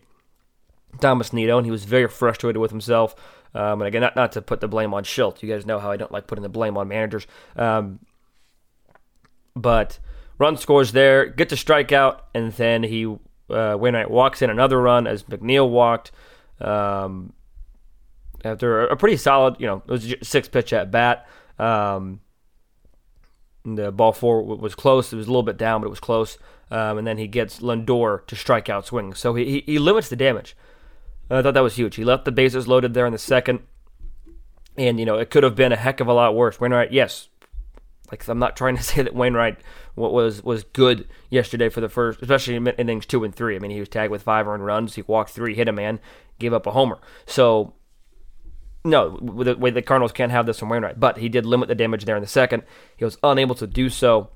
Thomas 1.00 1.34
Nido, 1.34 1.58
and 1.58 1.66
he 1.66 1.72
was 1.72 1.86
very 1.86 2.08
frustrated 2.08 2.60
with 2.60 2.72
himself. 2.72 3.16
Um, 3.54 3.82
and 3.82 3.88
again, 3.88 4.02
not, 4.02 4.16
not 4.16 4.32
to 4.34 4.42
put 4.42 4.62
the 4.62 4.68
blame 4.68 4.94
on 4.94 5.04
Shildt. 5.04 5.44
You 5.44 5.50
guys 5.50 5.66
know 5.66 5.80
how 5.80 5.92
I 5.92 5.98
don't 5.98 6.12
like 6.12 6.28
putting 6.28 6.44
the 6.44 6.50
blame 6.50 6.78
on 6.78 6.88
managers. 6.88 7.28
Um, 7.56 8.00
but 9.56 10.00
run 10.38 10.56
scores 10.58 10.94
there, 10.94 11.26
get 11.26 11.50
to 11.50 11.56
strikeout, 11.56 12.22
and 12.34 12.54
then 12.54 12.84
he 12.84 13.06
uh, 13.50 13.76
Wainwright 13.78 14.10
walks 14.10 14.42
in 14.42 14.50
another 14.50 14.82
run 14.82 15.08
as 15.08 15.24
McNeil 15.24 15.70
walked. 15.70 16.12
Um, 16.60 17.34
after 18.44 18.86
a 18.88 18.96
pretty 18.96 19.18
solid, 19.18 19.56
you 19.60 19.68
know, 19.68 19.84
it 19.88 19.92
was 19.92 20.16
six 20.24 20.48
pitch 20.48 20.74
at 20.74 20.92
bat. 20.92 21.28
Um, 21.60 22.22
the 23.64 23.92
ball 23.92 24.14
four 24.14 24.44
was 24.44 24.74
close. 24.76 25.14
It 25.14 25.18
was 25.18 25.28
a 25.28 25.30
little 25.30 25.44
bit 25.44 25.58
down, 25.58 25.82
but 25.82 25.88
it 25.88 25.92
was 25.92 26.00
close. 26.00 26.38
Um, 26.72 26.98
and 26.98 27.06
then 27.06 27.18
he 27.18 27.28
gets 27.28 27.60
Lindor 27.60 28.26
to 28.28 28.36
strike 28.36 28.70
out 28.70 28.88
swing. 28.88 29.14
So 29.14 29.36
he, 29.36 29.46
he, 29.46 29.64
he 29.66 29.80
limits 29.80 30.10
the 30.10 30.16
damage. 30.16 30.56
I 31.30 31.42
thought 31.42 31.54
that 31.54 31.64
was 31.64 31.76
huge. 31.76 31.96
He 31.96 32.04
left 32.04 32.26
the 32.26 32.32
bases 32.32 32.68
loaded 32.68 32.94
there 32.94 33.06
in 33.06 33.14
the 33.14 33.20
second. 33.20 33.60
And, 34.78 35.00
you 35.00 35.06
know, 35.06 35.18
it 35.18 35.30
could 35.30 35.44
have 35.44 35.56
been 35.56 35.72
a 35.72 35.78
heck 35.78 36.00
of 36.00 36.08
a 36.08 36.14
lot 36.14 36.36
worse. 36.36 36.60
Wainwright, 36.60 36.92
yes. 36.92 37.30
Like, 38.10 38.28
I'm 38.28 38.40
not 38.40 38.58
trying 38.58 38.78
to 38.78 38.84
say 38.84 39.02
that 39.02 39.16
Wainwright 39.16 39.60
was 39.96 40.42
was 40.42 40.64
good 40.64 41.08
yesterday 41.30 41.70
for 41.70 41.82
the 41.82 41.90
first, 41.90 42.22
especially 42.22 42.56
in 42.56 42.68
innings 42.68 43.06
two 43.06 43.24
and 43.24 43.36
three. 43.36 43.56
I 43.56 43.60
mean, 43.60 43.72
he 43.72 43.80
was 43.80 43.90
tagged 43.90 44.12
with 44.12 44.24
five 44.24 44.48
earned 44.48 44.66
runs. 44.66 44.96
He 44.96 45.04
walked 45.04 45.32
three, 45.32 45.56
hit 45.56 45.68
a 45.68 45.74
man, 45.74 46.00
gave 46.40 46.54
up 46.54 46.66
a 46.66 46.72
homer. 46.72 47.00
So, 47.26 47.74
no, 48.84 49.18
the 49.18 49.56
way 49.56 49.70
the 49.70 49.82
Cardinals 49.82 50.12
can't 50.12 50.32
have 50.32 50.46
this 50.46 50.60
from 50.60 50.70
Wainwright. 50.70 51.00
But 51.00 51.18
he 51.18 51.30
did 51.30 51.46
limit 51.46 51.68
the 51.70 51.76
damage 51.76 52.06
there 52.06 52.16
in 52.16 52.22
the 52.22 52.28
second. 52.28 52.64
He 52.98 53.06
was 53.06 53.18
unable 53.24 53.56
to 53.56 53.68
do 53.68 53.90
so 53.90 54.32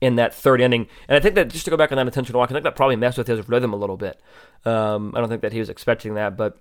in 0.00 0.16
that 0.16 0.34
third 0.34 0.60
inning. 0.60 0.86
And 1.08 1.16
I 1.16 1.20
think 1.20 1.34
that 1.34 1.48
just 1.48 1.64
to 1.64 1.70
go 1.70 1.76
back 1.76 1.92
on 1.92 1.96
that 1.96 2.06
intentional 2.06 2.38
walk, 2.38 2.50
I 2.50 2.54
think 2.54 2.64
that 2.64 2.76
probably 2.76 2.96
messed 2.96 3.18
with 3.18 3.26
his 3.26 3.48
rhythm 3.48 3.72
a 3.72 3.76
little 3.76 3.96
bit. 3.96 4.20
Um, 4.64 5.12
I 5.14 5.20
don't 5.20 5.28
think 5.28 5.42
that 5.42 5.52
he 5.52 5.58
was 5.58 5.68
expecting 5.68 6.14
that, 6.14 6.36
but 6.36 6.58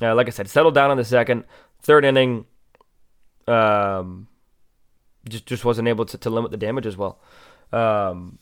uh, 0.00 0.14
like 0.14 0.28
I 0.28 0.30
said, 0.30 0.48
settled 0.48 0.74
down 0.74 0.90
on 0.90 0.96
the 0.96 1.04
second, 1.04 1.44
third 1.82 2.04
inning. 2.04 2.46
Um, 3.46 4.28
just 5.28 5.44
just 5.46 5.64
wasn't 5.64 5.88
able 5.88 6.06
to, 6.06 6.18
to 6.18 6.30
limit 6.30 6.50
the 6.50 6.56
damage 6.56 6.86
as 6.86 6.96
well. 6.96 7.18
Um, 7.72 8.38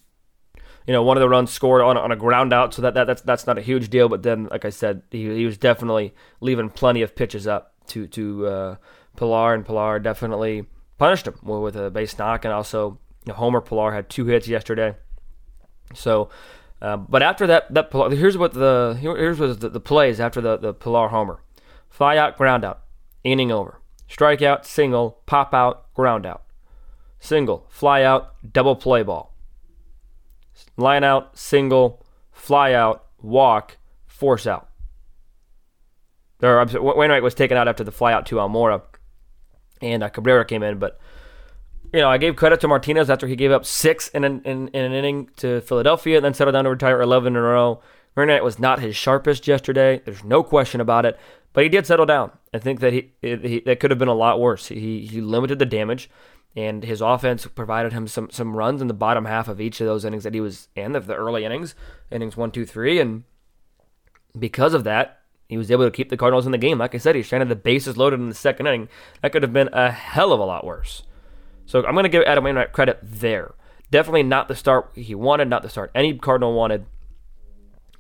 you 0.89 0.95
know, 0.95 1.03
one 1.03 1.19
of 1.19 1.21
the 1.21 1.29
runs 1.29 1.53
scored 1.53 1.83
on, 1.83 1.99
on 1.99 2.11
a 2.11 2.17
ground 2.17 2.51
out, 2.51 2.73
so 2.73 2.81
that, 2.81 2.95
that 2.95 3.07
that's 3.07 3.21
that's 3.21 3.47
not 3.47 3.59
a 3.59 3.61
huge 3.61 3.91
deal. 3.91 4.09
But 4.09 4.23
then, 4.23 4.47
like 4.47 4.65
I 4.65 4.71
said, 4.71 5.03
he, 5.11 5.29
he 5.37 5.45
was 5.45 5.59
definitely 5.59 6.15
leaving 6.41 6.71
plenty 6.71 7.03
of 7.03 7.15
pitches 7.15 7.47
up 7.47 7.75
to 7.89 8.07
to 8.07 8.47
uh, 8.47 8.77
Pillar, 9.15 9.53
and 9.53 9.67
Pillar 9.67 9.99
definitely 9.99 10.65
punished 10.97 11.27
him 11.27 11.39
with 11.43 11.77
a 11.77 11.91
base 11.91 12.17
knock, 12.17 12.47
and 12.47 12.55
also 12.55 12.99
you 13.27 13.33
know, 13.33 13.35
Homer 13.35 13.61
Pillar 13.61 13.93
had 13.93 14.09
two 14.09 14.25
hits 14.25 14.49
yesterday. 14.49 14.97
So, 15.93 16.31
uh, 16.81 16.97
but 16.97 17.23
after 17.23 17.47
that, 17.47 17.73
that 17.75 17.93
here's 18.13 18.39
what 18.39 18.55
the 18.55 18.97
here's 18.99 19.39
what 19.39 19.61
the, 19.61 19.69
the 19.69 19.81
plays 19.81 20.19
after 20.21 20.41
the 20.41 20.57
the 20.57 20.73
Pillar 20.73 21.09
homer: 21.09 21.43
fly 21.91 22.17
out, 22.17 22.39
ground 22.39 22.65
out, 22.65 22.81
inning 23.25 23.53
over, 23.53 23.83
strikeout, 24.09 24.65
single, 24.65 25.21
pop 25.27 25.53
out, 25.53 25.93
ground 25.93 26.25
out 26.25 26.45
single, 27.21 27.67
fly 27.69 28.03
out, 28.03 28.35
double 28.53 28.77
play 28.77 29.03
ball. 29.03 29.35
Line 30.77 31.05
out, 31.05 31.39
single, 31.39 32.05
fly 32.33 32.73
out, 32.73 33.07
walk, 33.21 33.77
force 34.07 34.47
out. 34.47 34.69
Or, 36.43 36.65
Wainwright 36.65 37.23
was 37.23 37.35
taken 37.35 37.57
out 37.57 37.69
after 37.69 37.83
the 37.83 37.91
fly 37.91 38.13
out 38.13 38.27
to 38.27 38.37
Almora, 38.37 38.83
and 39.83 40.03
uh, 40.03 40.09
Cabrera 40.09 40.45
came 40.45 40.63
in. 40.63 40.79
But 40.79 41.01
you 41.93 42.01
know, 42.01 42.09
I 42.09 42.19
gave 42.19 42.37
credit 42.37 42.61
to 42.61 42.69
Martinez 42.69 43.11
after 43.11 43.27
he 43.27 43.35
gave 43.35 43.51
up 43.51 43.65
six 43.65 44.09
in 44.09 44.25
an, 44.25 44.43
in, 44.45 44.69
in 44.69 44.85
an 44.85 44.93
inning 44.93 45.31
to 45.39 45.61
Philadelphia, 45.63 46.17
and 46.17 46.25
then 46.25 46.35
settled 46.35 46.55
down 46.55 46.65
to 46.65 46.71
retire 46.71 47.01
11 47.01 47.35
in 47.35 47.37
a 47.37 47.43
row. 47.43 47.81
Wainwright 48.17 48.45
was 48.45 48.59
not 48.59 48.81
his 48.81 48.97
sharpest 48.97 49.47
yesterday. 49.47 50.01
There's 50.05 50.25
no 50.25 50.43
question 50.43 50.81
about 50.81 51.07
it. 51.07 51.19
But 51.53 51.65
he 51.65 51.69
did 51.69 51.87
settle 51.87 52.07
down. 52.07 52.33
I 52.53 52.59
think 52.59 52.81
that 52.81 52.93
he, 52.93 53.13
he 53.21 53.61
that 53.61 53.81
could 53.81 53.91
have 53.91 53.99
been 53.99 54.09
a 54.09 54.15
lot 54.15 54.39
worse. 54.39 54.69
He 54.69 55.07
he 55.07 55.21
limited 55.21 55.59
the 55.59 55.67
damage 55.67 56.11
and 56.57 56.83
his 56.83 57.01
offense 57.01 57.47
provided 57.47 57.93
him 57.93 58.07
some 58.07 58.31
some 58.31 58.57
runs 58.57 58.81
in 58.81 58.89
the 58.89 58.95
bottom 58.95 59.25
half 59.25 59.49
of 59.49 59.61
each 59.61 59.81
of 59.81 59.87
those 59.87 60.05
innings 60.05 60.25
that 60.25 60.35
he 60.35 60.41
was 60.41 60.69
in, 60.75 60.97
of 60.97 61.07
the 61.07 61.15
early 61.15 61.45
innings, 61.45 61.75
innings 62.11 62.37
one, 62.37 62.51
two, 62.51 62.67
three, 62.67 63.01
and 63.01 63.25
because 64.39 64.75
of 64.75 64.85
that, 64.85 65.21
he 65.49 65.57
was 65.57 65.71
able 65.71 65.85
to 65.85 65.91
keep 65.91 66.11
the 66.11 66.17
Cardinals 66.17 66.47
in 66.47 66.53
the 66.53 66.59
game. 66.59 66.79
Like 66.79 66.95
I 66.95 66.99
said, 66.99 67.15
he 67.15 67.23
stranded 67.23 67.49
the 67.49 67.57
bases 67.57 67.97
loaded 67.97 68.21
in 68.21 68.29
the 68.29 68.35
second 68.35 68.67
inning. 68.67 68.89
That 69.23 69.33
could 69.33 69.43
have 69.43 69.53
been 69.53 69.71
a 69.73 69.91
hell 69.91 70.33
of 70.33 70.41
a 70.41 70.45
lot 70.45 70.65
worse. 70.65 71.05
So 71.67 71.85
I'm 71.85 71.95
going 71.95 72.05
to 72.05 72.11
give 72.11 72.23
Adam 72.25 72.45
Wainwright 72.45 72.73
credit 72.73 72.99
there. 73.03 73.55
Definitely 73.91 74.25
not 74.25 74.49
the 74.49 74.57
start 74.57 74.91
he 74.95 75.15
wanted, 75.15 75.49
not 75.49 75.63
the 75.63 75.71
start 75.71 75.91
any 75.95 76.17
Cardinal 76.19 76.55
wanted. 76.55 76.87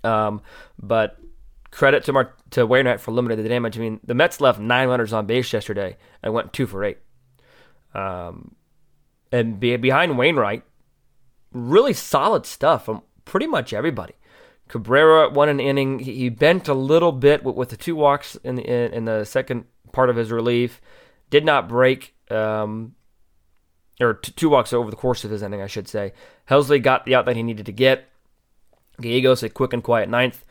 Um, 0.04 0.42
but 0.80 1.18
credit 1.70 2.04
to 2.04 2.12
Mar- 2.12 2.34
to 2.50 2.66
Wainwright 2.66 3.00
for 3.00 3.12
limiting 3.12 3.42
the 3.42 3.48
damage. 3.48 3.76
I 3.78 3.80
mean, 3.80 4.00
the 4.04 4.14
Mets 4.14 4.40
left 4.40 4.58
nine 4.58 4.88
runners 4.88 5.12
on 5.12 5.26
base 5.26 5.52
yesterday 5.52 5.96
and 6.22 6.34
went 6.34 6.52
two 6.52 6.66
for 6.66 6.84
eight. 6.84 6.98
Um, 7.94 8.54
and 9.32 9.58
be, 9.60 9.76
behind 9.76 10.18
Wainwright, 10.18 10.62
really 11.52 11.92
solid 11.92 12.46
stuff 12.46 12.84
from 12.84 13.02
pretty 13.24 13.46
much 13.46 13.72
everybody. 13.72 14.14
Cabrera 14.68 15.30
won 15.30 15.48
an 15.48 15.60
inning. 15.60 15.98
He, 15.98 16.28
bent 16.28 16.68
a 16.68 16.74
little 16.74 17.12
bit 17.12 17.42
with, 17.42 17.56
with 17.56 17.68
the 17.70 17.76
two 17.76 17.96
walks 17.96 18.36
in 18.36 18.56
the, 18.56 18.62
in, 18.62 18.92
in, 18.92 19.04
the 19.06 19.24
second 19.24 19.64
part 19.92 20.10
of 20.10 20.16
his 20.16 20.30
relief. 20.30 20.80
Did 21.30 21.44
not 21.44 21.68
break, 21.68 22.14
um, 22.30 22.94
or 24.00 24.14
t- 24.14 24.32
two 24.32 24.50
walks 24.50 24.72
over 24.72 24.90
the 24.90 24.96
course 24.96 25.24
of 25.24 25.30
his 25.30 25.42
inning, 25.42 25.62
I 25.62 25.66
should 25.66 25.88
say. 25.88 26.12
Helsley 26.48 26.82
got 26.82 27.04
the 27.04 27.14
out 27.14 27.24
that 27.26 27.36
he 27.36 27.42
needed 27.42 27.66
to 27.66 27.72
get. 27.72 28.08
Gallegos 29.00 29.42
a 29.42 29.48
quick 29.48 29.72
and 29.72 29.82
quiet 29.82 30.08
ninth. 30.08 30.44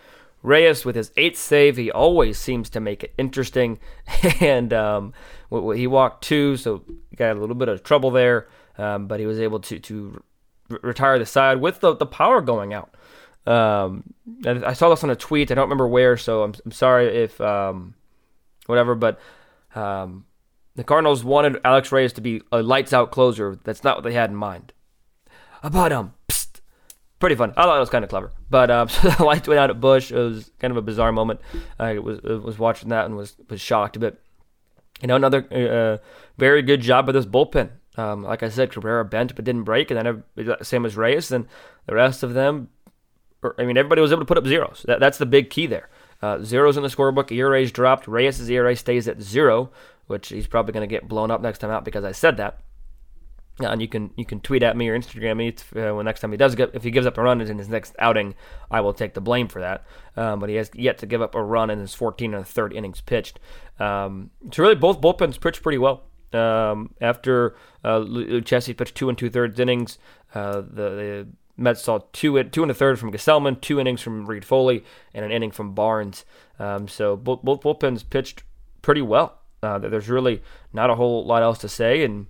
Reyes 0.47 0.85
with 0.85 0.95
his 0.95 1.11
eighth 1.17 1.37
save, 1.37 1.77
he 1.77 1.91
always 1.91 2.39
seems 2.39 2.69
to 2.71 2.79
make 2.79 3.03
it 3.03 3.13
interesting, 3.17 3.79
and 4.39 4.73
um, 4.73 5.13
he 5.51 5.87
walked 5.87 6.23
two, 6.23 6.57
so 6.57 6.83
got 7.15 7.35
a 7.35 7.39
little 7.39 7.55
bit 7.55 7.69
of 7.69 7.83
trouble 7.83 8.11
there, 8.11 8.47
um, 8.77 9.07
but 9.07 9.19
he 9.19 9.25
was 9.25 9.39
able 9.39 9.59
to 9.59 9.79
to 9.79 10.23
retire 10.81 11.19
the 11.19 11.25
side 11.25 11.61
with 11.61 11.79
the, 11.79 11.95
the 11.95 12.05
power 12.05 12.41
going 12.41 12.73
out. 12.73 12.93
Um, 13.45 14.03
I 14.45 14.73
saw 14.73 14.89
this 14.89 15.03
on 15.03 15.09
a 15.09 15.15
tweet. 15.15 15.51
I 15.51 15.55
don't 15.55 15.65
remember 15.65 15.87
where, 15.87 16.17
so 16.17 16.43
I'm, 16.43 16.53
I'm 16.65 16.71
sorry 16.71 17.07
if 17.23 17.39
um, 17.39 17.95
whatever. 18.65 18.93
But 18.93 19.19
um, 19.73 20.25
the 20.75 20.83
Cardinals 20.83 21.23
wanted 21.23 21.61
Alex 21.63 21.91
Reyes 21.91 22.13
to 22.13 22.21
be 22.21 22.41
a 22.51 22.61
lights 22.61 22.91
out 22.93 23.11
closer. 23.11 23.57
That's 23.63 23.83
not 23.83 23.97
what 23.97 24.03
they 24.03 24.13
had 24.13 24.29
in 24.29 24.35
mind. 24.35 24.73
Um, 25.63 25.71
psst, 25.71 26.16
pretty 27.19 27.35
fun. 27.35 27.53
I 27.57 27.63
thought 27.63 27.77
it 27.77 27.79
was 27.79 27.89
kind 27.89 28.03
of 28.03 28.09
clever. 28.09 28.31
But 28.49 28.71
um, 28.71 28.89
so 28.89 29.09
the 29.09 29.23
lights 29.23 29.47
went 29.47 29.59
out 29.59 29.69
at 29.69 29.81
Busch. 29.81 30.11
It 30.11 30.17
was 30.17 30.51
kind 30.59 30.71
of 30.71 30.77
a 30.77 30.81
bizarre 30.81 31.11
moment. 31.11 31.39
I 31.79 31.99
was 31.99 32.21
was 32.21 32.59
watching 32.59 32.89
that 32.89 33.05
and 33.05 33.15
was 33.15 33.35
was 33.49 33.61
shocked 33.61 33.95
a 33.95 33.99
bit. 33.99 34.19
You 35.01 35.07
know, 35.07 35.15
another 35.15 35.45
uh, 35.51 36.03
very 36.37 36.61
good 36.61 36.81
job 36.81 37.05
by 37.05 37.11
this 37.11 37.25
bullpen. 37.25 37.69
Um, 37.97 38.23
like 38.23 38.43
I 38.43 38.49
said, 38.49 38.71
Cabrera 38.71 39.05
bent 39.05 39.35
but 39.35 39.45
didn't 39.45 39.63
break, 39.63 39.91
and 39.91 40.23
then 40.37 40.57
same 40.61 40.85
as 40.85 40.95
Reyes, 40.95 41.31
and 41.31 41.47
the 41.87 41.95
rest 41.95 42.23
of 42.23 42.33
them. 42.33 42.69
I 43.59 43.65
mean, 43.65 43.77
everybody 43.77 44.01
was 44.01 44.11
able 44.11 44.21
to 44.21 44.25
put 44.25 44.37
up 44.37 44.47
zeros. 44.47 44.83
That, 44.87 44.99
that's 44.99 45.19
the 45.19 45.25
big 45.25 45.51
key 45.51 45.67
there. 45.67 45.89
Uh, 46.21 46.43
zeros 46.43 46.75
in 46.75 46.83
the 46.83 46.89
scorebook. 46.89 47.31
ERA's 47.31 47.71
dropped. 47.71 48.07
Reyes' 48.07 48.49
ERA 48.49 48.75
stays 48.75 49.07
at 49.07 49.21
zero, 49.21 49.69
which 50.07 50.29
he's 50.29 50.47
probably 50.47 50.73
going 50.73 50.87
to 50.87 50.93
get 50.93 51.07
blown 51.07 51.29
up 51.29 51.41
next 51.41 51.59
time 51.59 51.69
out 51.69 51.85
because 51.85 52.03
I 52.03 52.11
said 52.11 52.37
that. 52.37 52.59
And 53.59 53.81
you 53.81 53.87
can 53.87 54.11
you 54.15 54.25
can 54.25 54.39
tweet 54.39 54.61
at 54.61 54.77
me 54.77 54.87
or 54.87 54.97
Instagram 54.97 55.37
me 55.37 55.55
uh, 55.75 55.95
when 55.95 56.05
next 56.05 56.19
time 56.21 56.31
he 56.31 56.37
does 56.37 56.53
get 56.53 56.75
if 56.75 56.83
he 56.83 56.91
gives 56.91 57.07
up 57.07 57.17
a 57.17 57.21
run 57.23 57.41
in 57.41 57.57
his 57.57 57.69
next 57.69 57.95
outing, 57.97 58.35
I 58.69 58.81
will 58.81 58.93
take 58.93 59.15
the 59.15 59.21
blame 59.21 59.47
for 59.47 59.61
that. 59.61 59.83
Um, 60.15 60.39
but 60.39 60.49
he 60.49 60.55
has 60.55 60.69
yet 60.75 60.99
to 60.99 61.07
give 61.07 61.21
up 61.21 61.33
a 61.33 61.41
run 61.41 61.69
in 61.69 61.79
his 61.79 61.95
14 61.95 62.35
and 62.35 62.47
third 62.47 62.71
innings 62.71 63.01
pitched. 63.01 63.39
Um, 63.79 64.29
so 64.51 64.61
really, 64.61 64.75
both 64.75 65.01
bullpens 65.01 65.39
pitched 65.39 65.63
pretty 65.63 65.79
well. 65.79 66.03
Um, 66.33 66.93
after 67.01 67.55
uh, 67.83 67.99
Lucchesi 67.99 68.77
pitched 68.77 68.95
two 68.95 69.09
and 69.09 69.17
two 69.17 69.29
thirds 69.29 69.59
innings, 69.59 69.97
uh, 70.35 70.61
the, 70.61 70.89
the 70.89 71.27
Mets 71.57 71.81
saw 71.81 71.99
two 72.13 72.41
two 72.43 72.61
and 72.61 72.71
a 72.71 72.75
third 72.75 72.99
from 72.99 73.11
Gsellman, 73.11 73.59
two 73.61 73.79
innings 73.79 74.01
from 74.01 74.27
Reid-Foley, 74.27 74.83
and 75.13 75.25
an 75.25 75.31
inning 75.31 75.51
from 75.51 75.73
Barnes. 75.73 76.25
Um, 76.59 76.87
so 76.87 77.15
both, 77.15 77.41
both 77.41 77.61
bullpens 77.61 78.07
pitched 78.07 78.43
pretty 78.81 79.01
well. 79.01 79.39
Uh, 79.63 79.79
there's 79.79 80.09
really 80.09 80.43
not 80.71 80.91
a 80.91 80.95
whole 80.95 81.25
lot 81.25 81.41
else 81.41 81.57
to 81.59 81.69
say, 81.69 82.03
and 82.03 82.27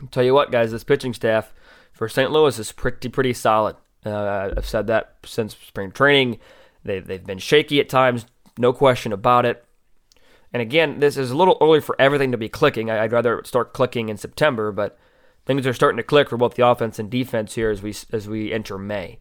I'll 0.00 0.08
tell 0.08 0.24
you 0.24 0.34
what, 0.34 0.50
guys, 0.50 0.72
this 0.72 0.84
pitching 0.84 1.14
staff 1.14 1.52
for 1.92 2.08
St. 2.08 2.30
Louis 2.30 2.58
is 2.58 2.72
pretty 2.72 3.08
pretty 3.08 3.32
solid. 3.32 3.76
Uh, 4.04 4.52
I've 4.56 4.66
said 4.66 4.86
that 4.88 5.16
since 5.24 5.56
spring 5.56 5.92
training. 5.92 6.38
They 6.84 7.00
they've 7.00 7.24
been 7.24 7.38
shaky 7.38 7.80
at 7.80 7.88
times, 7.88 8.26
no 8.58 8.72
question 8.72 9.12
about 9.12 9.46
it. 9.46 9.64
And 10.52 10.60
again, 10.62 11.00
this 11.00 11.16
is 11.16 11.30
a 11.30 11.36
little 11.36 11.58
early 11.60 11.80
for 11.80 11.96
everything 11.98 12.30
to 12.32 12.38
be 12.38 12.48
clicking. 12.48 12.88
I'd 12.88 13.12
rather 13.12 13.42
start 13.44 13.72
clicking 13.72 14.08
in 14.08 14.16
September, 14.16 14.70
but 14.70 14.96
things 15.46 15.66
are 15.66 15.74
starting 15.74 15.96
to 15.96 16.02
click 16.02 16.28
for 16.28 16.36
both 16.36 16.54
the 16.54 16.66
offense 16.66 16.98
and 16.98 17.10
defense 17.10 17.54
here 17.54 17.70
as 17.70 17.82
we 17.82 17.94
as 18.12 18.28
we 18.28 18.52
enter 18.52 18.78
May. 18.78 19.18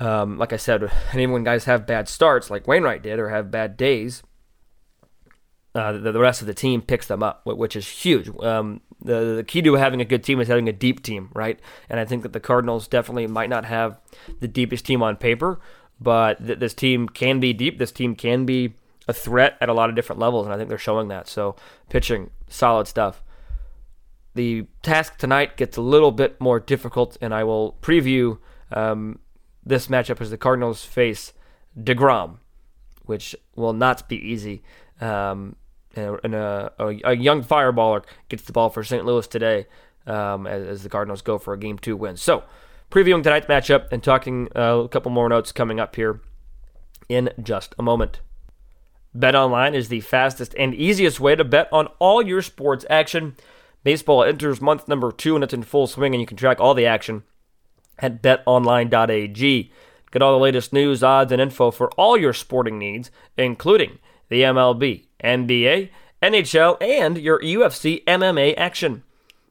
Um, 0.00 0.38
like 0.38 0.52
I 0.52 0.58
said, 0.58 0.90
and 1.12 1.32
when 1.32 1.44
guys 1.44 1.64
have 1.64 1.86
bad 1.86 2.08
starts, 2.08 2.50
like 2.50 2.68
Wainwright 2.68 3.02
did, 3.02 3.18
or 3.18 3.30
have 3.30 3.50
bad 3.50 3.76
days, 3.76 4.22
uh, 5.74 5.92
the, 5.92 6.12
the, 6.12 6.20
rest 6.20 6.40
of 6.40 6.46
the 6.46 6.54
team 6.54 6.82
picks 6.82 7.06
them 7.06 7.22
up, 7.22 7.44
which 7.44 7.74
is 7.74 7.88
huge. 7.88 8.28
Um, 8.40 8.80
the, 9.00 9.36
the 9.36 9.44
key 9.44 9.62
to 9.62 9.74
having 9.74 10.00
a 10.00 10.04
good 10.04 10.24
team 10.24 10.40
is 10.40 10.48
having 10.48 10.68
a 10.68 10.72
deep 10.72 11.02
team, 11.02 11.30
right? 11.34 11.58
And 11.88 12.00
I 12.00 12.04
think 12.04 12.22
that 12.24 12.32
the 12.32 12.40
Cardinals 12.40 12.88
definitely 12.88 13.26
might 13.26 13.48
not 13.48 13.64
have 13.64 14.00
the 14.40 14.48
deepest 14.48 14.84
team 14.86 15.02
on 15.02 15.16
paper, 15.16 15.60
but 16.00 16.44
th- 16.44 16.58
this 16.58 16.74
team 16.74 17.08
can 17.08 17.38
be 17.40 17.52
deep. 17.52 17.78
This 17.78 17.92
team 17.92 18.14
can 18.16 18.44
be 18.44 18.74
a 19.06 19.12
threat 19.12 19.56
at 19.60 19.68
a 19.68 19.72
lot 19.72 19.88
of 19.88 19.96
different 19.96 20.18
levels, 20.18 20.46
and 20.46 20.54
I 20.54 20.56
think 20.56 20.68
they're 20.68 20.78
showing 20.78 21.08
that. 21.08 21.28
So 21.28 21.56
pitching, 21.88 22.30
solid 22.48 22.86
stuff. 22.88 23.22
the 24.34 24.66
task 24.82 25.16
tonight 25.18 25.56
gets 25.56 25.76
a 25.76 25.80
little 25.80 26.12
bit 26.12 26.40
more 26.40 26.60
difficult, 26.60 27.16
and 27.20 27.34
I 27.34 27.44
will 27.44 27.76
preview 27.82 28.38
um, 28.70 29.18
this 29.64 29.88
matchup 29.88 30.20
as 30.20 30.30
the 30.30 30.38
Cardinals 30.38 30.84
face 30.84 31.32
DeGrom, 31.76 32.38
which 33.04 33.34
will 33.56 33.72
not 33.72 34.08
be 34.08 34.16
easy. 34.16 34.62
Um, 35.00 35.56
and 35.98 36.34
a, 36.34 36.72
a, 36.78 36.86
a, 37.04 37.16
young 37.16 37.44
fireballer 37.44 38.04
gets 38.28 38.42
the 38.44 38.52
ball 38.52 38.70
for 38.70 38.82
St. 38.84 39.04
Louis 39.04 39.26
today 39.26 39.66
um, 40.06 40.46
as, 40.46 40.66
as, 40.66 40.82
the 40.82 40.88
Cardinals 40.88 41.22
go 41.22 41.38
for 41.38 41.54
a 41.54 41.58
game 41.58 41.78
two 41.78 41.96
win. 41.96 42.16
So, 42.16 42.44
previewing 42.90 43.22
tonight's 43.22 43.46
matchup 43.46 43.92
and 43.92 44.02
talking 44.02 44.48
uh, 44.56 44.78
a 44.78 44.88
couple 44.88 45.10
more 45.10 45.28
notes 45.28 45.52
coming 45.52 45.80
up 45.80 45.96
here 45.96 46.20
in 47.08 47.30
just 47.42 47.74
a 47.78 47.82
moment. 47.82 48.20
Bet 49.14 49.34
online 49.34 49.74
is 49.74 49.88
the 49.88 50.00
fastest 50.00 50.54
and 50.58 50.74
easiest 50.74 51.18
way 51.18 51.34
to 51.34 51.44
bet 51.44 51.68
on 51.72 51.88
all 51.98 52.22
your 52.22 52.42
sports 52.42 52.84
action. 52.90 53.36
Baseball 53.82 54.22
enters 54.22 54.60
month 54.60 54.86
number 54.86 55.10
two 55.10 55.34
and 55.34 55.44
it's 55.44 55.54
in 55.54 55.62
full 55.62 55.86
swing, 55.86 56.14
and 56.14 56.20
you 56.20 56.26
can 56.26 56.36
track 56.36 56.60
all 56.60 56.74
the 56.74 56.86
action 56.86 57.24
at 57.98 58.22
betonline.ag. 58.22 59.72
Get 60.10 60.22
all 60.22 60.32
the 60.32 60.42
latest 60.42 60.72
news, 60.72 61.02
odds, 61.02 61.32
and 61.32 61.40
info 61.40 61.70
for 61.70 61.90
all 61.92 62.16
your 62.16 62.32
sporting 62.32 62.78
needs, 62.78 63.10
including 63.36 63.98
the 64.28 64.42
MLB, 64.42 65.07
NBA, 65.22 65.90
NHL, 66.22 66.76
and 66.80 67.18
your 67.18 67.40
UFC 67.40 68.04
MMA 68.04 68.54
action. 68.56 69.02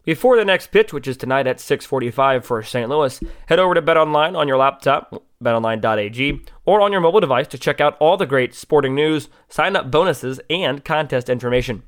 Before 0.04 0.38
the 0.38 0.46
next 0.46 0.68
pitch, 0.68 0.94
which 0.94 1.08
is 1.08 1.18
tonight 1.18 1.48
at 1.48 1.60
6:45 1.60 2.46
for 2.46 2.64
St. 2.64 2.90
Louis, 2.90 3.22
head 3.48 3.60
over 3.60 3.74
to 3.74 3.82
BetOnline 3.82 4.38
on 4.38 4.48
your 4.48 4.58
laptop, 4.58 5.22
betonline.ag, 5.44 6.42
or 6.66 6.80
on 6.80 6.94
your 6.94 7.02
mobile 7.02 7.20
device 7.20 7.48
to 7.48 7.58
check 7.58 7.82
out 7.82 7.98
all 8.00 8.16
the 8.16 8.26
great 8.26 8.56
sporting 8.56 8.96
news, 8.96 9.28
sign-up 9.50 9.92
bonuses, 9.92 10.40
and 10.50 10.86
contest 10.86 11.30
information. 11.30 11.84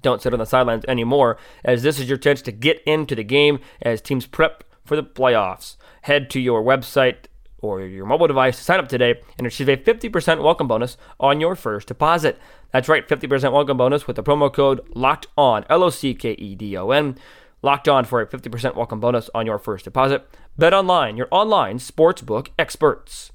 Don't 0.00 0.22
sit 0.22 0.32
on 0.32 0.38
the 0.38 0.46
sidelines 0.46 0.84
anymore, 0.88 1.36
as 1.64 1.82
this 1.82 1.98
is 2.00 2.08
your 2.08 2.18
chance 2.18 2.40
to 2.42 2.52
get 2.52 2.82
into 2.86 3.14
the 3.14 3.24
game 3.24 3.58
as 3.82 4.00
teams 4.00 4.26
prep 4.26 4.64
for 4.84 4.96
the 4.96 5.02
playoffs. 5.02 5.76
Head 6.02 6.30
to 6.30 6.40
your 6.40 6.62
website 6.62 7.26
or 7.58 7.80
your 7.80 8.06
mobile 8.06 8.28
device 8.28 8.58
to 8.58 8.64
sign 8.64 8.78
up 8.78 8.88
today 8.88 9.20
and 9.38 9.44
receive 9.44 9.68
a 9.68 9.76
50% 9.76 10.42
welcome 10.42 10.68
bonus 10.68 10.96
on 11.18 11.40
your 11.40 11.54
first 11.54 11.88
deposit. 11.88 12.38
That's 12.72 12.88
right, 12.88 13.06
50% 13.06 13.52
welcome 13.52 13.76
bonus 13.76 14.06
with 14.06 14.16
the 14.16 14.22
promo 14.22 14.52
code 14.52 14.80
LOCKED 14.94 15.26
ON, 15.36 15.64
L 15.70 15.84
O 15.84 15.90
C 15.90 16.14
K 16.14 16.32
E 16.32 16.54
D 16.54 16.76
O 16.76 16.90
N. 16.90 17.16
Locked 17.62 17.88
on 17.88 18.04
for 18.04 18.20
a 18.20 18.26
50% 18.26 18.76
welcome 18.76 19.00
bonus 19.00 19.30
on 19.34 19.46
your 19.46 19.58
first 19.58 19.84
deposit. 19.84 20.28
Bet 20.58 20.74
online, 20.74 21.16
your 21.16 21.28
online 21.30 21.78
sportsbook 21.78 22.48
experts. 22.58 23.32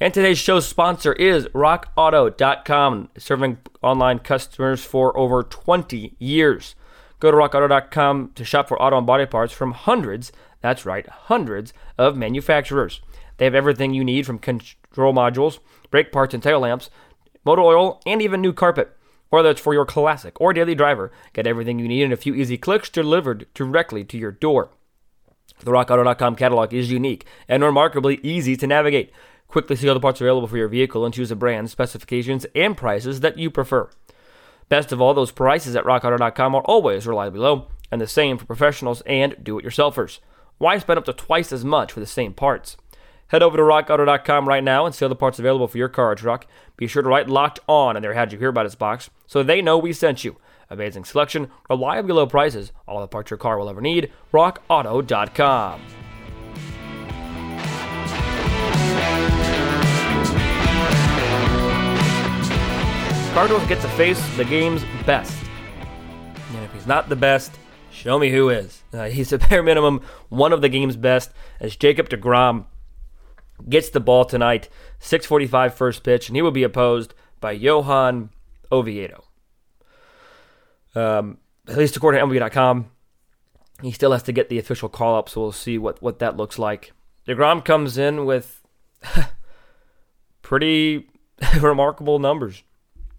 And 0.00 0.12
today's 0.12 0.38
show 0.38 0.58
sponsor 0.60 1.12
is 1.12 1.46
RockAuto.com, 1.48 3.10
serving 3.16 3.58
online 3.82 4.18
customers 4.18 4.84
for 4.84 5.16
over 5.16 5.42
20 5.42 6.16
years. 6.18 6.74
Go 7.20 7.30
to 7.30 7.36
RockAuto.com 7.36 8.32
to 8.34 8.44
shop 8.44 8.68
for 8.68 8.82
auto 8.82 8.98
and 8.98 9.06
body 9.06 9.26
parts 9.26 9.52
from 9.52 9.72
hundreds, 9.72 10.32
that's 10.60 10.84
right, 10.84 11.06
hundreds 11.06 11.72
of 11.96 12.16
manufacturers. 12.16 13.00
They 13.36 13.44
have 13.44 13.54
everything 13.54 13.94
you 13.94 14.04
need 14.04 14.26
from 14.26 14.38
control 14.38 15.14
modules, 15.14 15.58
brake 15.90 16.10
parts 16.10 16.34
and 16.34 16.42
tail 16.42 16.60
lamps, 16.60 16.90
motor 17.44 17.62
oil, 17.62 18.00
and 18.06 18.20
even 18.22 18.40
new 18.40 18.52
carpet. 18.52 18.96
Whether 19.30 19.50
it's 19.50 19.60
for 19.60 19.74
your 19.74 19.86
classic 19.86 20.40
or 20.40 20.52
daily 20.52 20.74
driver, 20.74 21.10
get 21.32 21.46
everything 21.46 21.78
you 21.78 21.88
need 21.88 22.02
in 22.02 22.12
a 22.12 22.16
few 22.16 22.34
easy 22.34 22.56
clicks 22.56 22.88
delivered 22.88 23.46
directly 23.54 24.04
to 24.04 24.18
your 24.18 24.30
door. 24.30 24.70
The 25.60 25.70
RockAuto.com 25.70 26.36
catalog 26.36 26.72
is 26.72 26.90
unique 26.90 27.26
and 27.48 27.62
remarkably 27.62 28.20
easy 28.22 28.56
to 28.56 28.66
navigate. 28.66 29.12
Quickly 29.48 29.76
see 29.76 29.88
all 29.88 29.94
the 29.94 30.00
parts 30.00 30.20
available 30.20 30.48
for 30.48 30.56
your 30.56 30.68
vehicle 30.68 31.04
and 31.04 31.14
choose 31.14 31.28
the 31.28 31.36
brand, 31.36 31.70
specifications, 31.70 32.46
and 32.54 32.76
prices 32.76 33.20
that 33.20 33.38
you 33.38 33.50
prefer. 33.50 33.88
Best 34.68 34.92
of 34.92 35.00
all, 35.00 35.14
those 35.14 35.30
prices 35.30 35.76
at 35.76 35.84
RockAuto.com 35.84 36.54
are 36.54 36.62
always 36.62 37.06
reliably 37.06 37.40
low, 37.40 37.68
and 37.90 38.00
the 38.00 38.06
same 38.06 38.38
for 38.38 38.46
professionals 38.46 39.02
and 39.02 39.36
do-it-yourselfers. 39.42 40.18
Why 40.58 40.78
spend 40.78 40.98
up 40.98 41.04
to 41.04 41.12
twice 41.12 41.52
as 41.52 41.64
much 41.64 41.92
for 41.92 42.00
the 42.00 42.06
same 42.06 42.32
parts? 42.32 42.76
Head 43.28 43.42
over 43.42 43.56
to 43.56 43.62
rockauto.com 43.62 44.46
right 44.46 44.62
now 44.62 44.86
and 44.86 44.94
see 44.94 45.04
all 45.04 45.08
the 45.08 45.16
parts 45.16 45.38
available 45.38 45.68
for 45.68 45.78
your 45.78 45.88
car 45.88 46.12
or 46.12 46.14
truck. 46.14 46.46
Be 46.76 46.86
sure 46.86 47.02
to 47.02 47.08
write 47.08 47.28
locked 47.28 47.60
on 47.66 47.96
in 47.96 48.02
their 48.02 48.14
How'd 48.14 48.32
You 48.32 48.38
Hear 48.38 48.50
About 48.50 48.66
Us 48.66 48.74
box 48.74 49.10
so 49.26 49.42
they 49.42 49.62
know 49.62 49.78
we 49.78 49.92
sent 49.92 50.24
you. 50.24 50.36
Amazing 50.70 51.04
selection, 51.04 51.50
reliably 51.68 52.12
low 52.12 52.26
prices, 52.26 52.72
all 52.86 53.00
the 53.00 53.08
parts 53.08 53.30
your 53.30 53.38
car 53.38 53.58
will 53.58 53.68
ever 53.68 53.80
need. 53.80 54.10
RockAuto.com. 54.32 55.80
Cardinals 63.34 63.66
get 63.66 63.80
to 63.80 63.88
face 63.88 64.36
the 64.36 64.44
game's 64.44 64.84
best. 65.04 65.36
And 66.54 66.64
if 66.64 66.72
he's 66.72 66.86
not 66.86 67.08
the 67.08 67.16
best, 67.16 67.52
show 67.90 68.16
me 68.18 68.30
who 68.30 68.48
is. 68.48 68.84
Uh, 68.92 69.08
he's 69.08 69.32
a 69.32 69.38
bare 69.38 69.62
minimum 69.62 70.02
one 70.28 70.52
of 70.52 70.60
the 70.60 70.68
game's 70.68 70.96
best 70.96 71.32
as 71.58 71.74
Jacob 71.74 72.08
DeGrom 72.08 72.66
gets 73.68 73.90
the 73.90 74.00
ball 74.00 74.24
tonight, 74.24 74.68
6:45 75.00 75.74
first 75.74 76.02
pitch, 76.02 76.28
and 76.28 76.36
he 76.36 76.42
will 76.42 76.50
be 76.50 76.62
opposed 76.62 77.14
by 77.40 77.52
Johan 77.52 78.30
Oviedo. 78.70 79.24
Um, 80.94 81.38
at 81.66 81.76
least 81.76 81.96
according 81.96 82.20
to 82.20 82.26
MLB.com, 82.26 82.90
he 83.82 83.90
still 83.90 84.12
has 84.12 84.22
to 84.24 84.32
get 84.32 84.48
the 84.48 84.58
official 84.58 84.88
call 84.88 85.16
up, 85.16 85.28
so 85.28 85.40
we'll 85.40 85.52
see 85.52 85.78
what, 85.78 86.00
what 86.00 86.18
that 86.20 86.36
looks 86.36 86.58
like. 86.58 86.92
DeGrom 87.26 87.64
comes 87.64 87.98
in 87.98 88.26
with 88.26 88.62
pretty 90.42 91.08
remarkable 91.60 92.18
numbers. 92.18 92.62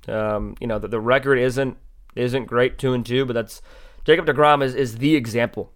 Um, 0.07 0.55
you 0.59 0.67
know, 0.67 0.79
the, 0.79 0.87
the 0.87 0.99
record 0.99 1.37
isn't 1.37 1.77
isn't 2.15 2.45
great, 2.45 2.77
two 2.77 2.93
and 2.93 3.05
two, 3.05 3.25
but 3.25 3.33
that's 3.33 3.61
Jacob 4.05 4.25
DeGrom 4.25 4.63
is, 4.63 4.73
is 4.73 4.99
the 4.99 5.15
example 5.15 5.73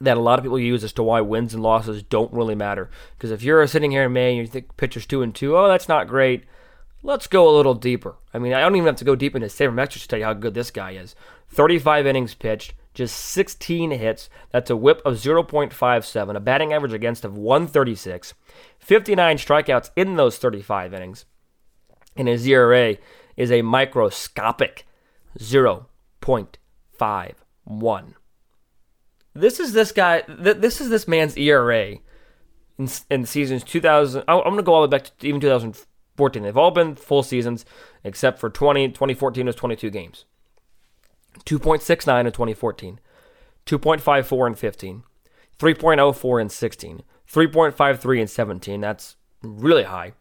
that 0.00 0.16
a 0.16 0.20
lot 0.20 0.38
of 0.38 0.44
people 0.44 0.58
use 0.58 0.84
as 0.84 0.92
to 0.94 1.02
why 1.02 1.20
wins 1.20 1.54
and 1.54 1.62
losses 1.62 2.02
don't 2.02 2.32
really 2.32 2.54
matter. 2.54 2.90
Because 3.16 3.30
if 3.30 3.42
you're 3.42 3.66
sitting 3.66 3.90
here 3.90 4.04
in 4.04 4.12
May 4.12 4.30
and 4.30 4.38
you 4.38 4.46
think 4.46 4.76
pitchers 4.76 5.06
two 5.06 5.22
and 5.22 5.34
two, 5.34 5.56
oh, 5.56 5.68
that's 5.68 5.88
not 5.88 6.08
great. 6.08 6.44
Let's 7.02 7.26
go 7.26 7.48
a 7.48 7.56
little 7.56 7.74
deeper. 7.74 8.16
I 8.34 8.38
mean, 8.38 8.52
I 8.52 8.60
don't 8.60 8.76
even 8.76 8.86
have 8.86 8.96
to 8.96 9.04
go 9.04 9.16
deep 9.16 9.34
into 9.34 9.48
sabermetrics 9.48 10.02
to 10.02 10.08
tell 10.08 10.18
you 10.18 10.24
how 10.24 10.34
good 10.34 10.54
this 10.54 10.70
guy 10.70 10.92
is. 10.92 11.14
35 11.50 12.06
innings 12.06 12.34
pitched, 12.34 12.74
just 12.92 13.16
16 13.16 13.92
hits. 13.92 14.28
That's 14.50 14.70
a 14.70 14.76
whip 14.76 15.00
of 15.04 15.14
0.57, 15.14 16.36
a 16.36 16.40
batting 16.40 16.72
average 16.72 16.92
against 16.92 17.24
of 17.24 17.36
136, 17.36 18.34
59 18.78 19.38
strikeouts 19.38 19.90
in 19.96 20.16
those 20.16 20.38
35 20.38 20.94
innings. 20.94 21.24
And 22.16 22.26
his 22.26 22.46
ERA 22.46 22.96
is 23.36 23.52
a 23.52 23.62
microscopic 23.62 24.86
0.51. 25.38 28.14
This 29.40 29.60
is 29.60 29.72
this 29.72 29.92
guy. 29.92 30.22
Th- 30.22 30.56
this 30.56 30.80
is 30.80 30.90
this 30.90 31.06
man's 31.06 31.36
ERA 31.36 31.98
in, 32.78 32.88
in 33.10 33.26
seasons 33.26 33.62
2000. 33.64 34.24
I'm 34.26 34.42
going 34.42 34.56
to 34.56 34.62
go 34.62 34.74
all 34.74 34.82
the 34.82 34.88
way 34.88 34.98
back 34.98 35.16
to 35.18 35.26
even 35.26 35.40
2014. 35.40 36.42
They've 36.42 36.56
all 36.56 36.70
been 36.70 36.96
full 36.96 37.22
seasons 37.22 37.64
except 38.02 38.38
for 38.38 38.50
20. 38.50 38.88
2014 38.88 39.46
was 39.46 39.54
22 39.54 39.90
games. 39.90 40.24
2.69 41.44 42.26
in 42.26 42.32
2014, 42.32 43.00
2.54 43.66 44.46
in 44.48 44.54
15, 44.54 45.02
3.04 45.58 46.40
in 46.40 46.48
16, 46.48 47.02
3.53 47.30 48.20
in 48.20 48.26
17. 48.26 48.80
That's 48.80 49.16
really 49.42 49.84
high. 49.84 50.12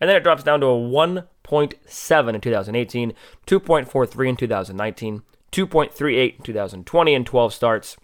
And 0.00 0.10
then 0.10 0.16
it 0.16 0.22
drops 0.22 0.42
down 0.42 0.60
to 0.60 0.66
a 0.66 0.70
1.7 0.70 2.34
in 2.34 2.40
2018, 2.40 3.12
2.43 3.46 4.28
in 4.28 4.36
2019, 4.36 5.22
2.38 5.52 6.36
in 6.36 6.42
2020, 6.42 7.14
and 7.14 7.26
12 7.26 7.54
starts 7.54 7.96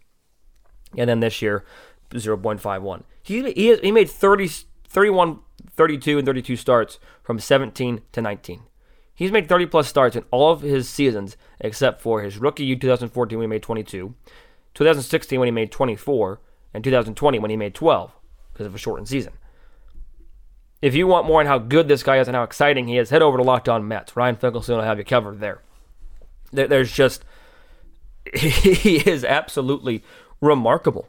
and 0.96 1.09
then 1.09 1.20
this 1.20 1.42
year 1.42 1.64
0.51. 2.11 3.02
He 3.22 3.52
he, 3.52 3.76
he 3.76 3.92
made 3.92 4.11
30, 4.11 4.48
31, 4.88 5.38
32, 5.70 6.18
and 6.18 6.26
32 6.26 6.57
starts 6.57 6.98
from 7.22 7.38
17 7.38 8.02
to 8.12 8.22
19. 8.22 8.62
He's 9.14 9.33
made 9.33 9.48
30 9.48 9.66
plus 9.66 9.88
starts 9.88 10.16
in 10.16 10.24
all 10.31 10.50
of 10.50 10.62
his 10.62 10.88
seasons 10.88 11.37
except 11.61 12.00
for 12.00 12.22
his 12.22 12.38
rookie 12.38 12.64
year 12.64 12.76
2014 12.76 13.38
when 13.38 13.44
he 13.44 13.48
made 13.48 13.62
22, 13.62 14.14
2016 14.74 15.38
when 15.38 15.46
he 15.46 15.52
made 15.52 15.70
24, 15.70 16.40
and 16.74 16.83
2020 16.83 17.38
when 17.38 17.50
he 17.50 17.57
made 17.57 17.74
12 17.74 18.12
because 18.52 18.66
of 18.66 18.74
a 18.74 18.78
shortened 18.78 19.09
season. 19.09 19.33
If 20.81 20.96
you 20.96 21.07
want 21.07 21.26
more 21.26 21.40
on 21.40 21.46
how 21.46 21.59
good 21.59 21.87
this 21.87 22.02
guy 22.02 22.18
is 22.18 22.26
and 22.26 22.37
how 22.37 22.42
exciting 22.42 22.88
he 22.88 22.98
is, 22.98 23.11
head 23.11 23.22
over 23.22 23.37
to 23.37 23.44
Locked 23.44 23.68
On 23.68 23.87
Mets. 23.87 24.16
Ryan 24.16 24.35
Finkelstein 24.35 24.76
will 24.76 24.83
have 24.83 24.98
you 24.98 25.05
covered 25.05 25.38
there. 25.38 25.62
There's 26.50 26.90
just 26.90 27.24
he 28.35 28.96
is 28.96 29.24
absolutely 29.24 30.02
remarkable. 30.42 31.09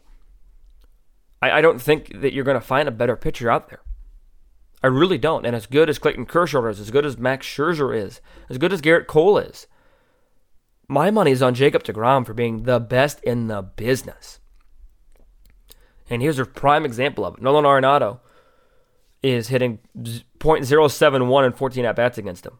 I, 1.41 1.51
I 1.51 1.61
don't 1.61 1.81
think 1.81 2.21
that 2.21 2.31
you're 2.31 2.45
going 2.45 2.59
to 2.59 2.65
find 2.65 2.87
a 2.87 2.91
better 2.91 3.17
pitcher 3.17 3.51
out 3.51 3.69
there. 3.69 3.81
I 4.81 4.87
really 4.87 5.17
don't. 5.17 5.45
And 5.45 5.55
as 5.55 5.65
good 5.65 5.89
as 5.89 5.99
Clayton 5.99 6.25
Kershaw 6.25 6.65
is, 6.67 6.79
as 6.79 6.91
good 6.91 7.05
as 7.05 7.17
Max 7.17 7.45
Scherzer 7.45 7.95
is, 7.95 8.21
as 8.49 8.57
good 8.57 8.71
as 8.71 8.81
Gerrit 8.81 9.07
Cole 9.07 9.37
is, 9.37 9.67
my 10.87 11.09
money 11.09 11.31
is 11.31 11.41
on 11.41 11.53
Jacob 11.53 11.83
DeGrom 11.83 12.25
for 12.25 12.33
being 12.33 12.63
the 12.63 12.79
best 12.79 13.21
in 13.23 13.47
the 13.47 13.61
business. 13.61 14.39
And 16.09 16.21
here's 16.21 16.39
a 16.39 16.45
prime 16.45 16.85
example 16.85 17.25
of 17.25 17.35
it. 17.35 17.41
Nolan 17.41 17.63
Arenado 17.63 18.19
is 19.23 19.47
hitting 19.47 19.79
.071 19.97 21.45
and 21.45 21.55
14 21.55 21.85
at 21.85 21.95
bats 21.95 22.17
against 22.17 22.45
him. 22.45 22.59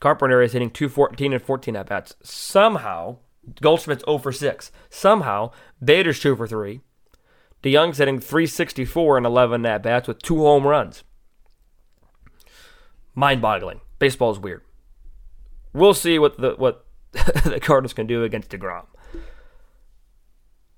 Carpenter 0.00 0.42
is 0.42 0.52
hitting 0.52 0.70
214 0.70 1.32
and 1.32 1.42
14 1.42 1.76
at 1.76 1.86
bats. 1.86 2.16
Somehow, 2.22 3.18
Goldschmidt's 3.60 4.04
0 4.04 4.18
for 4.18 4.32
6. 4.32 4.72
Somehow, 4.90 5.50
Bader's 5.82 6.20
2 6.20 6.36
for 6.36 6.46
3. 6.46 6.80
DeJong's 7.62 7.98
hitting 7.98 8.20
364 8.20 9.16
and 9.16 9.26
11 9.26 9.64
at 9.64 9.82
bats 9.82 10.06
with 10.06 10.20
two 10.20 10.36
home 10.38 10.66
runs. 10.66 11.02
Mind 13.14 13.40
boggling. 13.40 13.80
Baseball 13.98 14.32
is 14.32 14.38
weird. 14.38 14.62
We'll 15.72 15.94
see 15.94 16.18
what 16.18 16.38
the 16.38 16.54
what 16.56 16.84
the 17.12 17.60
Cardinals 17.62 17.94
can 17.94 18.06
do 18.06 18.22
against 18.22 18.50
DeGrom. 18.50 18.86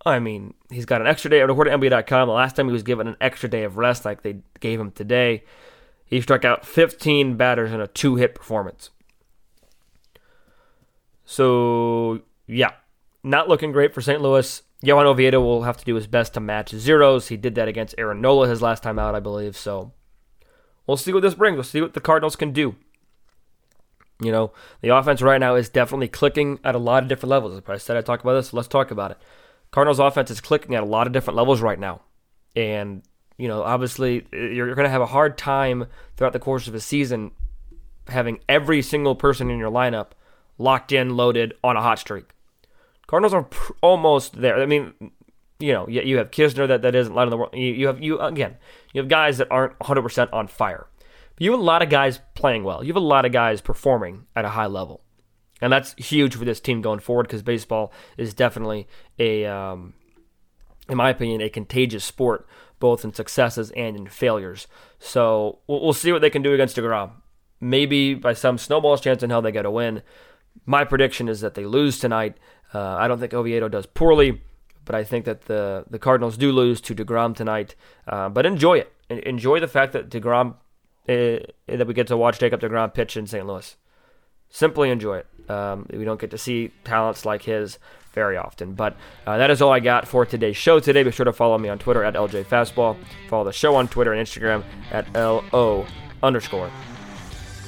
I 0.04 0.20
mean, 0.20 0.54
he's 0.70 0.86
got 0.86 1.00
an 1.00 1.08
extra 1.08 1.28
day. 1.30 1.40
According 1.40 1.80
to 1.80 1.90
NBA.com, 1.90 2.28
the 2.28 2.34
last 2.34 2.54
time 2.54 2.66
he 2.66 2.72
was 2.72 2.84
given 2.84 3.08
an 3.08 3.16
extra 3.20 3.48
day 3.48 3.64
of 3.64 3.76
rest, 3.76 4.04
like 4.04 4.22
they 4.22 4.38
gave 4.60 4.78
him 4.78 4.92
today, 4.92 5.42
he 6.04 6.20
struck 6.20 6.44
out 6.44 6.64
15 6.64 7.36
batters 7.36 7.72
in 7.72 7.80
a 7.80 7.88
two 7.88 8.14
hit 8.14 8.34
performance. 8.34 8.90
So, 11.24 12.20
yeah, 12.46 12.72
not 13.22 13.48
looking 13.48 13.72
great 13.72 13.94
for 13.94 14.00
St. 14.00 14.20
Louis. 14.20 14.62
Johan 14.82 15.06
Oviedo 15.06 15.40
will 15.40 15.62
have 15.62 15.76
to 15.78 15.84
do 15.84 15.94
his 15.94 16.06
best 16.06 16.34
to 16.34 16.40
match 16.40 16.70
zeros. 16.70 17.28
He 17.28 17.36
did 17.36 17.54
that 17.54 17.68
against 17.68 17.94
Aaron 17.98 18.20
Nola 18.20 18.48
his 18.48 18.62
last 18.62 18.82
time 18.82 18.98
out, 18.98 19.14
I 19.14 19.20
believe. 19.20 19.56
So, 19.56 19.92
we'll 20.86 20.96
see 20.96 21.12
what 21.12 21.22
this 21.22 21.34
brings. 21.34 21.56
We'll 21.56 21.64
see 21.64 21.80
what 21.80 21.94
the 21.94 22.00
Cardinals 22.00 22.36
can 22.36 22.52
do. 22.52 22.76
You 24.20 24.32
know, 24.32 24.52
the 24.80 24.88
offense 24.88 25.20
right 25.20 25.40
now 25.40 25.56
is 25.56 25.68
definitely 25.68 26.08
clicking 26.08 26.58
at 26.64 26.74
a 26.74 26.78
lot 26.78 27.02
of 27.02 27.08
different 27.08 27.30
levels. 27.30 27.60
I 27.66 27.76
said, 27.76 27.96
I 27.96 28.00
talk 28.00 28.20
about 28.20 28.34
this. 28.34 28.52
let's 28.52 28.68
talk 28.68 28.90
about 28.90 29.10
it. 29.10 29.18
Cardinals 29.70 29.98
offense 29.98 30.30
is 30.30 30.40
clicking 30.40 30.74
at 30.74 30.82
a 30.82 30.86
lot 30.86 31.06
of 31.06 31.12
different 31.12 31.36
levels 31.36 31.60
right 31.60 31.78
now. 31.78 32.00
And, 32.54 33.02
you 33.36 33.48
know, 33.48 33.62
obviously 33.62 34.26
uh, 34.32 34.36
you're 34.36 34.74
going 34.74 34.86
to 34.86 34.90
have 34.90 35.02
a 35.02 35.06
hard 35.06 35.36
time 35.36 35.86
throughout 36.16 36.32
the 36.32 36.38
course 36.38 36.66
of 36.66 36.74
a 36.74 36.80
season 36.80 37.32
having 38.08 38.40
every 38.48 38.80
single 38.80 39.14
person 39.14 39.50
in 39.50 39.58
your 39.58 39.70
lineup 39.70 40.08
locked 40.58 40.92
in, 40.92 41.16
loaded 41.16 41.52
on 41.62 41.76
a 41.76 41.82
hot 41.82 41.98
streak. 41.98 42.30
Cardinals 43.06 43.34
are 43.34 43.44
pr- 43.44 43.72
almost 43.82 44.40
there. 44.40 44.60
I 44.60 44.66
mean, 44.66 44.92
you 45.58 45.72
know, 45.72 45.88
you 45.88 46.18
have 46.18 46.30
Knizner 46.30 46.68
that, 46.68 46.82
that 46.82 46.94
isn't 46.94 47.14
light 47.14 47.24
on 47.24 47.30
the 47.30 47.36
world. 47.36 47.54
You, 47.54 47.72
you 47.72 47.86
have 47.86 48.02
you 48.02 48.18
again, 48.20 48.56
you 48.92 49.00
have 49.00 49.08
guys 49.08 49.38
that 49.38 49.48
aren't 49.50 49.78
100% 49.78 50.28
on 50.32 50.48
fire. 50.48 50.86
But 51.34 51.44
you 51.44 51.50
have 51.52 51.60
a 51.60 51.62
lot 51.62 51.82
of 51.82 51.90
guys 51.90 52.20
playing 52.34 52.64
well. 52.64 52.82
You 52.82 52.88
have 52.88 53.02
a 53.02 53.06
lot 53.06 53.24
of 53.24 53.32
guys 53.32 53.60
performing 53.60 54.26
at 54.34 54.44
a 54.44 54.50
high 54.50 54.66
level. 54.66 55.02
And 55.60 55.72
that's 55.72 55.94
huge 55.94 56.34
for 56.34 56.44
this 56.44 56.60
team 56.60 56.82
going 56.82 57.00
forward 57.00 57.26
because 57.26 57.42
baseball 57.42 57.92
is 58.18 58.34
definitely 58.34 58.86
a, 59.18 59.46
um, 59.46 59.94
in 60.88 60.96
my 60.96 61.10
opinion, 61.10 61.40
a 61.40 61.48
contagious 61.48 62.04
sport, 62.04 62.46
both 62.78 63.04
in 63.04 63.14
successes 63.14 63.70
and 63.72 63.96
in 63.96 64.06
failures. 64.06 64.66
So 64.98 65.60
we'll, 65.66 65.82
we'll 65.82 65.92
see 65.92 66.12
what 66.12 66.20
they 66.20 66.30
can 66.30 66.42
do 66.42 66.52
against 66.52 66.76
DeGrom. 66.76 67.12
Maybe 67.60 68.14
by 68.14 68.34
some 68.34 68.58
snowball's 68.58 69.00
chance 69.00 69.22
in 69.22 69.30
hell 69.30 69.40
they 69.40 69.52
get 69.52 69.64
a 69.64 69.70
win. 69.70 70.02
My 70.66 70.84
prediction 70.84 71.28
is 71.28 71.40
that 71.40 71.54
they 71.54 71.64
lose 71.64 71.98
tonight. 71.98 72.36
Uh, 72.74 72.80
I 72.80 73.08
don't 73.08 73.18
think 73.18 73.34
Oviedo 73.34 73.68
does 73.68 73.86
poorly, 73.86 74.42
but 74.84 74.94
I 74.94 75.04
think 75.04 75.24
that 75.24 75.42
the, 75.42 75.84
the 75.88 75.98
Cardinals 75.98 76.36
do 76.36 76.52
lose 76.52 76.80
to 76.82 76.94
DeGrom 76.94 77.34
tonight. 77.34 77.74
Uh, 78.06 78.28
but 78.28 78.46
enjoy 78.46 78.78
it. 78.78 78.92
Enjoy 79.08 79.60
the 79.60 79.68
fact 79.68 79.92
that 79.92 80.10
DeGrom, 80.10 80.54
uh, 81.08 81.46
that 81.66 81.86
we 81.86 81.94
get 81.94 82.08
to 82.08 82.16
watch 82.16 82.38
Jacob 82.38 82.60
DeGrom 82.60 82.92
pitch 82.92 83.16
in 83.16 83.26
St. 83.26 83.46
Louis. 83.46 83.76
Simply 84.48 84.90
enjoy 84.90 85.18
it. 85.18 85.50
Um, 85.50 85.86
we 85.90 86.04
don't 86.04 86.20
get 86.20 86.30
to 86.32 86.38
see 86.38 86.72
talents 86.84 87.24
like 87.24 87.42
his 87.42 87.78
very 88.16 88.36
often. 88.36 88.72
But 88.74 88.96
uh, 89.26 89.38
that 89.38 89.50
is 89.50 89.62
all 89.62 89.70
I 89.70 89.78
got 89.78 90.08
for 90.08 90.26
today's 90.26 90.56
show 90.56 90.80
today. 90.80 91.04
Be 91.04 91.12
sure 91.12 91.24
to 91.24 91.32
follow 91.32 91.56
me 91.58 91.68
on 91.68 91.78
Twitter 91.78 92.02
at 92.02 92.14
LJ 92.14 92.46
Fastball. 92.46 92.96
Follow 93.28 93.44
the 93.44 93.52
show 93.52 93.76
on 93.76 93.86
Twitter 93.86 94.12
and 94.12 94.26
Instagram 94.26 94.64
at 94.90 95.12
LO 95.14 95.86
underscore 96.22 96.70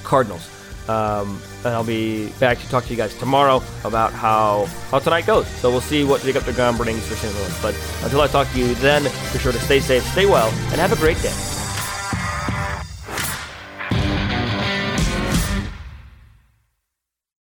Cardinals. 0.03 0.58
Um, 0.89 1.41
and 1.65 1.75
I'll 1.75 1.85
be 1.85 2.29
back 2.41 2.59
to 2.59 2.69
talk 2.69 2.85
to 2.85 2.91
you 2.91 2.97
guys 2.97 3.15
tomorrow 3.19 3.63
about 3.85 4.13
how, 4.13 4.67
how 4.91 4.99
tonight 4.99 5.27
goes. 5.27 5.47
So 5.47 5.71
we'll 5.71 5.81
see 5.81 6.05
what 6.05 6.23
Jacob 6.23 6.45
DeGrom 6.45 6.77
brings 6.77 7.07
for 7.07 7.15
St. 7.15 7.35
Louis. 7.35 7.63
But 7.63 7.75
until 8.03 8.21
I 8.21 8.27
talk 8.27 8.51
to 8.53 8.59
you 8.59 8.75
then, 8.77 9.05
be 9.05 9.39
sure 9.39 9.53
to 9.53 9.61
stay 9.61 9.81
safe, 9.81 10.03
stay 10.05 10.27
well, 10.27 10.49
and 10.71 10.81
have 10.81 10.93
a 10.93 10.97
great 10.97 11.21
day. 11.21 11.35